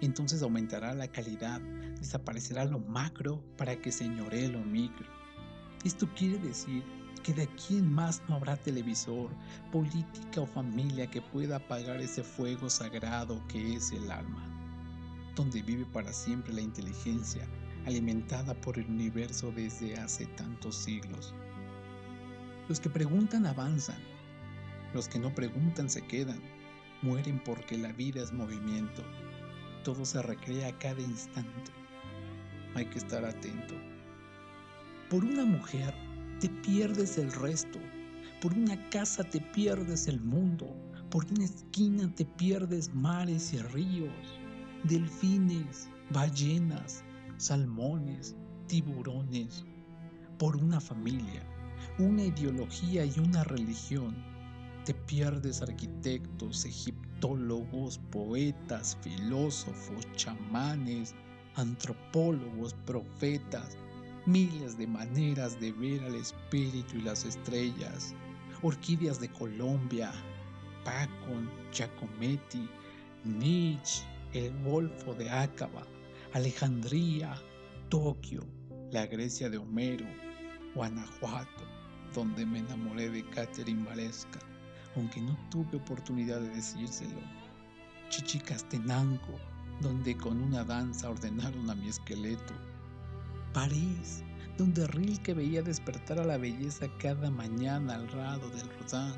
Entonces 0.00 0.40
aumentará 0.40 0.94
la 0.94 1.08
calidad, 1.08 1.60
desaparecerá 2.00 2.64
lo 2.64 2.78
macro 2.78 3.44
para 3.58 3.76
que 3.76 3.92
señoree 3.92 4.48
lo 4.48 4.60
micro. 4.60 5.06
Esto 5.84 6.08
quiere 6.16 6.38
decir 6.38 6.82
que 7.20 7.32
de 7.32 7.42
aquí 7.42 7.78
en 7.78 7.92
más 7.92 8.22
no 8.28 8.36
habrá 8.36 8.56
televisor, 8.56 9.30
política 9.72 10.40
o 10.40 10.46
familia 10.46 11.10
que 11.10 11.22
pueda 11.22 11.56
apagar 11.56 12.00
ese 12.00 12.22
fuego 12.22 12.68
sagrado 12.68 13.40
que 13.48 13.74
es 13.74 13.92
el 13.92 14.10
alma, 14.10 14.46
donde 15.34 15.62
vive 15.62 15.84
para 15.86 16.12
siempre 16.12 16.52
la 16.52 16.60
inteligencia, 16.60 17.46
alimentada 17.86 18.54
por 18.60 18.78
el 18.78 18.86
universo 18.86 19.52
desde 19.52 19.96
hace 19.96 20.26
tantos 20.26 20.76
siglos. 20.76 21.34
Los 22.68 22.80
que 22.80 22.90
preguntan 22.90 23.46
avanzan, 23.46 23.98
los 24.92 25.08
que 25.08 25.18
no 25.18 25.34
preguntan 25.34 25.88
se 25.88 26.06
quedan, 26.06 26.40
mueren 27.02 27.42
porque 27.44 27.78
la 27.78 27.92
vida 27.92 28.22
es 28.22 28.32
movimiento, 28.32 29.02
todo 29.84 30.04
se 30.04 30.20
recrea 30.22 30.68
a 30.68 30.78
cada 30.78 31.00
instante. 31.00 31.70
Hay 32.74 32.86
que 32.86 32.98
estar 32.98 33.24
atento. 33.24 33.74
Por 35.08 35.24
una 35.24 35.44
mujer 35.44 35.94
te 36.40 36.48
pierdes 36.48 37.18
el 37.18 37.32
resto, 37.32 37.80
por 38.40 38.54
una 38.54 38.76
casa 38.90 39.24
te 39.24 39.40
pierdes 39.40 40.06
el 40.06 40.20
mundo, 40.20 40.72
por 41.10 41.24
una 41.24 41.44
esquina 41.44 42.08
te 42.14 42.24
pierdes 42.24 42.94
mares 42.94 43.52
y 43.52 43.58
ríos, 43.58 44.12
delfines, 44.84 45.88
ballenas, 46.10 47.02
salmones, 47.38 48.36
tiburones, 48.68 49.64
por 50.38 50.56
una 50.56 50.80
familia, 50.80 51.42
una 51.98 52.22
ideología 52.22 53.04
y 53.04 53.18
una 53.18 53.42
religión. 53.42 54.14
Te 54.84 54.94
pierdes 54.94 55.60
arquitectos, 55.60 56.64
egiptólogos, 56.64 57.98
poetas, 58.12 58.96
filósofos, 59.02 60.06
chamanes, 60.14 61.16
antropólogos, 61.56 62.74
profetas, 62.86 63.76
miles 64.26 64.76
de 64.76 64.86
maneras 64.86 65.58
de 65.60 65.72
ver 65.72 66.02
al 66.04 66.14
espíritu 66.14 66.96
y 66.96 67.02
las 67.02 67.24
estrellas, 67.24 68.14
orquídeas 68.62 69.20
de 69.20 69.28
Colombia, 69.28 70.12
Pacon, 70.84 71.50
Giacometti, 71.72 72.68
Nietzsche, 73.24 74.04
el 74.32 74.52
Golfo 74.62 75.14
de 75.14 75.30
Acaba, 75.30 75.86
Alejandría, 76.32 77.36
Tokio, 77.88 78.46
la 78.90 79.06
Grecia 79.06 79.48
de 79.48 79.58
Homero, 79.58 80.06
Guanajuato, 80.74 81.64
donde 82.14 82.44
me 82.44 82.58
enamoré 82.60 83.08
de 83.10 83.24
Catherine 83.30 83.84
Valesca, 83.84 84.38
aunque 84.96 85.20
no 85.20 85.36
tuve 85.50 85.78
oportunidad 85.78 86.40
de 86.40 86.50
decírselo. 86.50 87.20
Chichicastenango, 88.08 89.38
donde 89.80 90.16
con 90.16 90.40
una 90.40 90.64
danza 90.64 91.10
ordenaron 91.10 91.68
a 91.70 91.74
mi 91.74 91.88
esqueleto. 91.88 92.54
París, 93.52 94.22
donde 94.56 94.86
Rilke 94.88 95.34
veía 95.34 95.62
despertar 95.62 96.18
a 96.18 96.24
la 96.24 96.36
belleza 96.36 96.86
cada 96.98 97.30
mañana 97.30 97.94
al 97.94 98.06
lado 98.16 98.48
del 98.50 98.68
Rodin. 98.78 99.14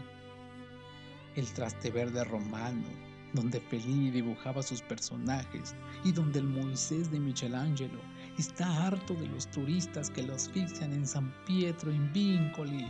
El 1.37 1.47
traste 1.53 1.91
verde 1.91 2.25
romano, 2.25 2.87
donde 3.33 3.61
Fellini 3.61 4.11
dibujaba 4.11 4.63
sus 4.63 4.83
personajes 4.83 5.75
y 6.05 6.13
donde 6.13 6.41
el 6.41 6.47
Moisés 6.47 7.11
de 7.11 7.21
Michelangelo 7.21 8.01
está 8.39 8.87
harto 8.87 9.15
de 9.15 9.27
los 9.29 9.47
turistas 9.51 10.11
que 10.11 10.23
lo 10.23 10.35
asfixian 10.35 10.93
en 10.93 11.07
San 11.07 11.33
Pietro 11.47 11.93
in 11.93 12.13
Vincoli. 12.13 12.87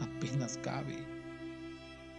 Apenas 0.00 0.58
cabe. 0.58 1.06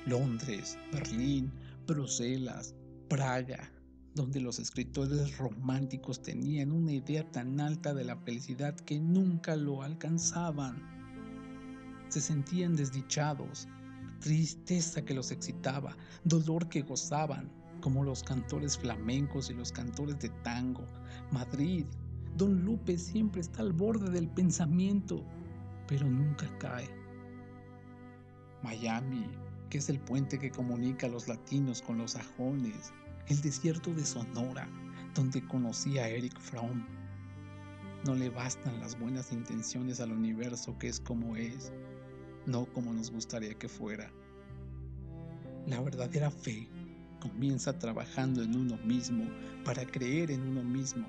Londres, 0.06 0.78
Berlín, 0.92 1.52
Bruselas, 1.86 2.74
Praga, 3.10 3.70
donde 4.18 4.42
los 4.42 4.60
escritores 4.60 5.38
románticos 5.38 6.22
tenían 6.22 6.72
una 6.72 6.92
idea 6.92 7.24
tan 7.32 7.62
alta 7.62 7.94
de 7.94 8.04
la 8.04 8.18
felicidad 8.18 8.76
que 8.76 9.00
nunca 9.00 9.56
lo 9.56 9.84
alcanzaban. 9.84 10.82
Se 12.10 12.20
sentían 12.20 12.76
desdichados, 12.76 13.68
tristeza 14.20 15.06
que 15.06 15.14
los 15.14 15.32
excitaba, 15.32 15.96
dolor 16.24 16.68
que 16.68 16.82
gozaban, 16.82 17.50
como 17.80 18.04
los 18.04 18.24
cantores 18.24 18.78
flamencos 18.78 19.52
y 19.52 19.54
los 19.54 19.72
cantores 19.72 20.20
de 20.20 20.30
tango. 20.44 20.84
Madrid, 21.32 21.86
Don 22.36 22.66
Lupe 22.66 22.98
siempre 22.98 23.42
está 23.42 23.62
al 23.62 23.72
borde 23.72 24.12
del 24.12 24.28
pensamiento, 24.28 25.24
pero 25.88 26.10
nunca 26.10 26.50
cae. 26.58 26.90
Miami, 28.64 29.30
que 29.70 29.78
es 29.78 29.90
el 29.90 30.00
puente 30.00 30.40
que 30.40 30.50
comunica 30.50 31.06
a 31.06 31.10
los 31.10 31.28
latinos 31.28 31.84
con 31.84 32.00
los 32.00 32.12
sajones, 32.12 32.92
el 33.30 33.42
desierto 33.42 33.94
de 33.94 34.06
Sonora, 34.06 34.70
donde 35.14 35.46
conocí 35.46 35.98
a 35.98 36.08
Eric 36.08 36.40
Fromm. 36.40 36.86
No 38.06 38.16
le 38.16 38.30
bastan 38.30 38.80
las 38.80 38.98
buenas 38.98 39.34
intenciones 39.34 40.00
al 40.00 40.12
universo 40.12 40.78
que 40.78 40.88
es 40.88 41.00
como 41.00 41.36
es, 41.36 41.74
no 42.46 42.66
como 42.68 42.94
nos 42.94 43.12
gustaría 43.12 43.54
que 43.56 43.68
fuera. 43.68 44.10
La 45.66 45.82
verdadera 45.82 46.32
fe 46.32 46.70
comienza 47.20 47.78
trabajando 47.78 48.44
en 48.44 48.56
uno 48.56 48.78
mismo 48.78 49.26
para 49.66 49.86
creer 49.86 50.32
en 50.32 50.48
uno 50.48 50.64
mismo. 50.64 51.08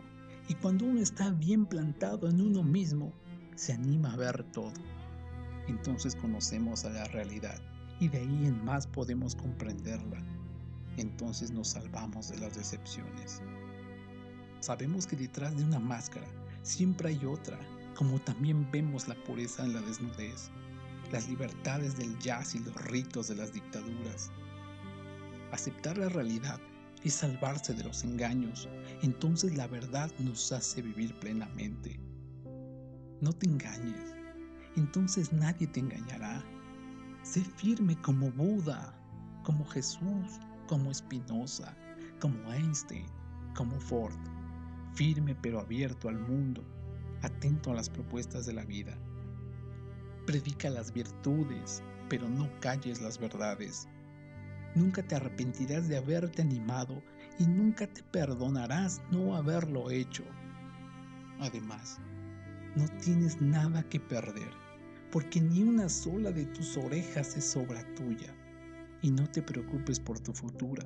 Y 0.49 0.55
cuando 0.55 0.87
uno 0.87 1.01
está 1.01 1.31
bien 1.31 1.67
plantado 1.67 2.29
en 2.29 2.41
uno 2.41 2.65
mismo, 2.65 3.13
se 3.55 3.75
anima 3.75 4.13
a 4.13 4.17
ver 4.17 4.43
todo. 4.51 4.73
Entonces 5.69 6.17
conocemos 6.17 6.85
a 6.85 6.91
la 6.91 7.05
realidad 7.05 7.61
y 8.01 8.09
de 8.09 8.19
ahí 8.19 8.47
en 8.47 8.65
más 8.65 8.87
podemos 8.87 9.37
comprenderla. 9.37 10.25
Entonces 10.99 11.51
nos 11.51 11.69
salvamos 11.69 12.29
de 12.29 12.39
las 12.39 12.55
decepciones. 12.55 13.41
Sabemos 14.61 15.07
que 15.07 15.17
detrás 15.17 15.57
de 15.57 15.65
una 15.65 15.79
máscara 15.79 16.29
siempre 16.63 17.09
hay 17.09 17.25
otra, 17.25 17.59
como 17.97 18.21
también 18.21 18.71
vemos 18.71 19.09
la 19.09 19.15
pureza 19.25 19.65
en 19.65 19.73
la 19.73 19.81
desnudez 19.81 20.51
las 21.13 21.29
libertades 21.29 21.97
del 21.97 22.19
jazz 22.19 22.55
y 22.55 22.59
los 22.61 22.75
ritos 22.87 23.29
de 23.29 23.37
las 23.37 23.53
dictaduras. 23.53 24.31
Aceptar 25.53 25.97
la 25.97 26.09
realidad 26.09 26.61
es 27.03 27.15
salvarse 27.15 27.73
de 27.73 27.85
los 27.85 28.05
engaños. 28.05 28.69
Entonces 29.03 29.57
la 29.57 29.67
verdad 29.67 30.11
nos 30.19 30.53
hace 30.53 30.83
vivir 30.83 31.19
plenamente. 31.19 31.99
No 33.21 33.33
te 33.33 33.47
engañes, 33.47 34.15
entonces 34.77 35.33
nadie 35.33 35.67
te 35.67 35.81
engañará. 35.81 36.45
Sé 37.23 37.41
firme 37.41 38.01
como 38.03 38.31
Buda, 38.33 38.95
como 39.45 39.65
Jesús, 39.67 40.39
como 40.69 40.93
Spinoza, 40.93 41.75
como 42.21 42.53
Einstein, 42.53 43.07
como 43.57 43.81
Ford. 43.81 44.15
Firme 44.93 45.35
pero 45.35 45.61
abierto 45.61 46.09
al 46.09 46.19
mundo, 46.19 46.63
atento 47.23 47.73
a 47.73 47.75
las 47.75 47.89
propuestas 47.89 48.47
de 48.47 48.53
la 48.53 48.65
vida. 48.65 48.97
Predica 50.27 50.69
las 50.69 50.93
virtudes, 50.93 51.83
pero 52.09 52.29
no 52.29 52.49
calles 52.61 53.01
las 53.01 53.19
verdades. 53.19 53.89
Nunca 54.75 55.03
te 55.03 55.15
arrepentirás 55.15 55.89
de 55.89 55.97
haberte 55.97 56.43
animado 56.43 57.03
y 57.39 57.47
nunca 57.47 57.87
te 57.87 58.03
perdonarás 58.03 59.01
no 59.11 59.37
haberlo 59.37 59.91
hecho. 59.91 60.25
Además, 61.41 61.99
no 62.77 62.87
tienes 63.01 63.41
nada 63.41 63.83
que 63.85 64.01
perder, 64.01 64.51
porque 65.11 65.41
ni 65.41 65.63
una 65.63 65.89
sola 65.89 66.31
de 66.31 66.45
tus 66.47 66.77
orejas 66.77 67.37
es 67.37 67.57
obra 67.57 67.83
tuya. 67.95 68.35
Y 69.03 69.11
no 69.11 69.29
te 69.31 69.43
preocupes 69.43 70.01
por 70.01 70.19
tu 70.19 70.33
futuro. 70.33 70.83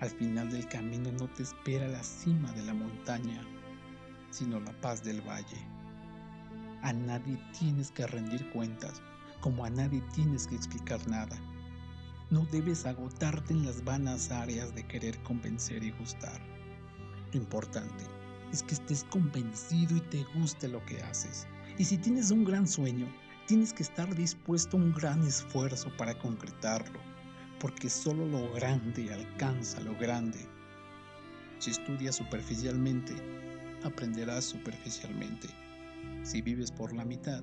Al 0.00 0.10
final 0.10 0.50
del 0.50 0.68
camino 0.68 1.10
no 1.12 1.28
te 1.28 1.42
espera 1.42 1.88
la 1.88 2.02
cima 2.02 2.52
de 2.52 2.62
la 2.62 2.74
montaña, 2.74 3.40
sino 4.30 4.60
la 4.60 4.72
paz 4.80 5.02
del 5.02 5.20
valle. 5.22 5.66
A 6.82 6.92
nadie 6.92 7.38
tienes 7.58 7.90
que 7.90 8.06
rendir 8.06 8.50
cuentas, 8.50 9.00
como 9.40 9.64
a 9.64 9.70
nadie 9.70 10.02
tienes 10.14 10.46
que 10.46 10.56
explicar 10.56 11.06
nada. 11.08 11.36
No 12.30 12.44
debes 12.46 12.84
agotarte 12.86 13.52
en 13.52 13.64
las 13.64 13.84
vanas 13.84 14.30
áreas 14.30 14.74
de 14.74 14.86
querer 14.86 15.16
convencer 15.22 15.82
y 15.84 15.92
gustar. 15.92 16.40
Lo 17.32 17.38
importante 17.38 18.04
es 18.52 18.62
que 18.62 18.74
estés 18.74 19.04
convencido 19.04 19.96
y 19.96 20.00
te 20.00 20.24
guste 20.34 20.68
lo 20.68 20.84
que 20.84 21.00
haces. 21.02 21.46
Y 21.78 21.84
si 21.84 21.96
tienes 21.96 22.30
un 22.30 22.44
gran 22.44 22.66
sueño, 22.66 23.06
tienes 23.46 23.72
que 23.72 23.82
estar 23.82 24.14
dispuesto 24.14 24.76
a 24.76 24.80
un 24.80 24.92
gran 24.92 25.22
esfuerzo 25.22 25.90
para 25.96 26.18
concretarlo, 26.18 27.00
porque 27.62 27.88
solo 27.88 28.26
lo 28.26 28.52
grande 28.54 29.14
alcanza 29.14 29.78
lo 29.82 29.96
grande. 29.96 30.48
Si 31.60 31.70
estudias 31.70 32.16
superficialmente, 32.16 33.14
aprenderás 33.84 34.46
superficialmente. 34.46 35.46
Si 36.24 36.42
vives 36.42 36.72
por 36.72 36.92
la 36.92 37.04
mitad, 37.04 37.40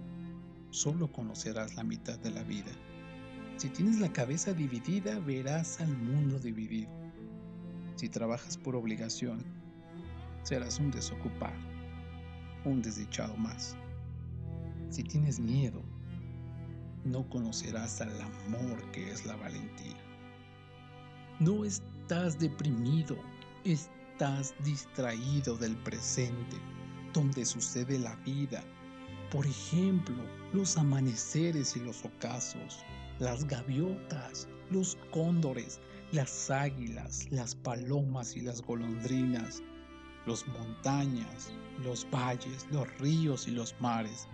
solo 0.72 1.10
conocerás 1.10 1.76
la 1.76 1.86
mitad 1.86 2.20
de 2.20 2.32
la 2.32 2.44
vida. 2.44 2.74
Si 3.56 3.70
tienes 3.70 4.02
la 4.02 4.12
cabeza 4.12 4.52
dividida, 4.52 5.18
verás 5.20 5.80
al 5.80 5.96
mundo 5.98 6.38
dividido. 6.38 6.92
Si 7.96 8.10
trabajas 8.10 8.58
por 8.58 8.76
obligación, 8.76 9.42
serás 10.44 10.80
un 10.80 10.92
desocupado, 10.92 11.56
un 12.66 12.82
desdichado 12.82 13.38
más. 13.38 13.78
Si 14.90 15.02
tienes 15.02 15.40
miedo, 15.40 15.82
no 17.06 17.30
conocerás 17.30 18.02
al 18.02 18.20
amor 18.20 18.92
que 18.92 19.10
es 19.12 19.26
la 19.26 19.38
valentía. 19.38 19.99
No 21.40 21.64
estás 21.64 22.38
deprimido, 22.38 23.16
estás 23.64 24.54
distraído 24.66 25.56
del 25.56 25.74
presente, 25.78 26.58
donde 27.14 27.46
sucede 27.46 27.98
la 27.98 28.14
vida. 28.18 28.62
Por 29.32 29.46
ejemplo, 29.46 30.18
los 30.52 30.78
amaneceres 30.78 31.78
y 31.78 31.80
los 31.80 32.04
ocasos, 32.04 32.84
las 33.20 33.46
gaviotas, 33.46 34.50
los 34.70 34.98
cóndores, 35.12 35.80
las 36.12 36.52
águilas, 36.52 37.26
las 37.32 37.56
palomas 37.56 38.36
y 38.36 38.42
las 38.42 38.62
golondrinas, 38.62 39.64
los 40.26 40.46
montañas, 40.46 41.54
los 41.82 42.06
valles, 42.12 42.68
los 42.70 42.86
ríos 42.98 43.48
y 43.48 43.52
los 43.52 43.74
mares, 43.80 44.28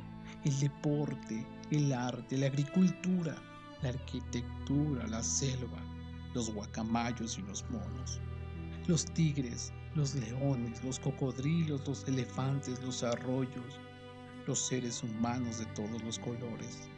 el 0.44 0.60
deporte, 0.60 1.46
el 1.70 1.94
arte, 1.94 2.36
la 2.36 2.48
agricultura, 2.48 3.36
la 3.84 3.90
arquitectura, 3.90 5.06
la 5.08 5.22
selva, 5.22 5.85
los 6.36 6.54
guacamayos 6.54 7.40
y 7.40 7.42
los 7.44 7.64
monos, 7.72 8.20
los 8.88 9.06
tigres, 9.06 9.72
los 9.96 10.14
leones, 10.16 10.84
los 10.84 11.00
cocodrilos, 11.00 11.88
los 11.88 12.06
elefantes, 12.10 12.84
los 12.84 13.04
arroyos, 13.04 13.80
los 14.46 14.60
seres 14.60 15.02
humanos 15.02 15.60
de 15.60 15.66
todos 15.68 16.04
los 16.04 16.20
colores, 16.20 16.90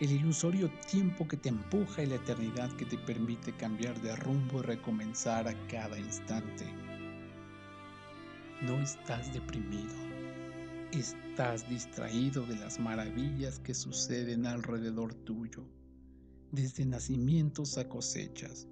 el 0.00 0.12
ilusorio 0.12 0.70
tiempo 0.88 1.26
que 1.26 1.36
te 1.36 1.48
empuja 1.48 2.04
y 2.04 2.06
la 2.06 2.14
eternidad 2.14 2.70
que 2.76 2.84
te 2.84 2.96
permite 2.96 3.52
cambiar 3.56 4.00
de 4.02 4.14
rumbo 4.14 4.60
y 4.60 4.62
recomenzar 4.62 5.48
a 5.48 5.66
cada 5.66 5.98
instante. 5.98 6.64
No 8.62 8.74
estás 8.80 9.32
deprimido, 9.34 9.94
estás 10.92 11.68
distraído 11.68 12.46
de 12.46 12.56
las 12.56 12.78
maravillas 12.78 13.58
que 13.58 13.74
suceden 13.74 14.46
alrededor 14.46 15.12
tuyo, 15.12 15.64
desde 16.52 16.86
nacimientos 16.86 17.76
a 17.76 17.88
cosechas, 17.88 18.68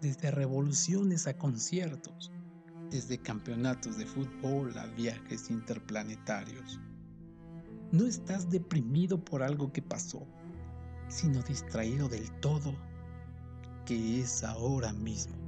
desde 0.00 0.30
revoluciones 0.30 1.26
a 1.26 1.36
conciertos, 1.36 2.32
desde 2.90 3.18
campeonatos 3.18 3.98
de 3.98 4.06
fútbol 4.06 4.76
a 4.78 4.86
viajes 4.86 5.50
interplanetarios. 5.50 6.80
No 7.92 8.06
estás 8.06 8.50
deprimido 8.50 9.22
por 9.24 9.42
algo 9.42 9.72
que 9.72 9.82
pasó, 9.82 10.26
sino 11.08 11.42
distraído 11.42 12.08
del 12.08 12.30
todo, 12.40 12.74
que 13.84 14.20
es 14.20 14.42
ahora 14.42 14.92
mismo. 14.92 15.43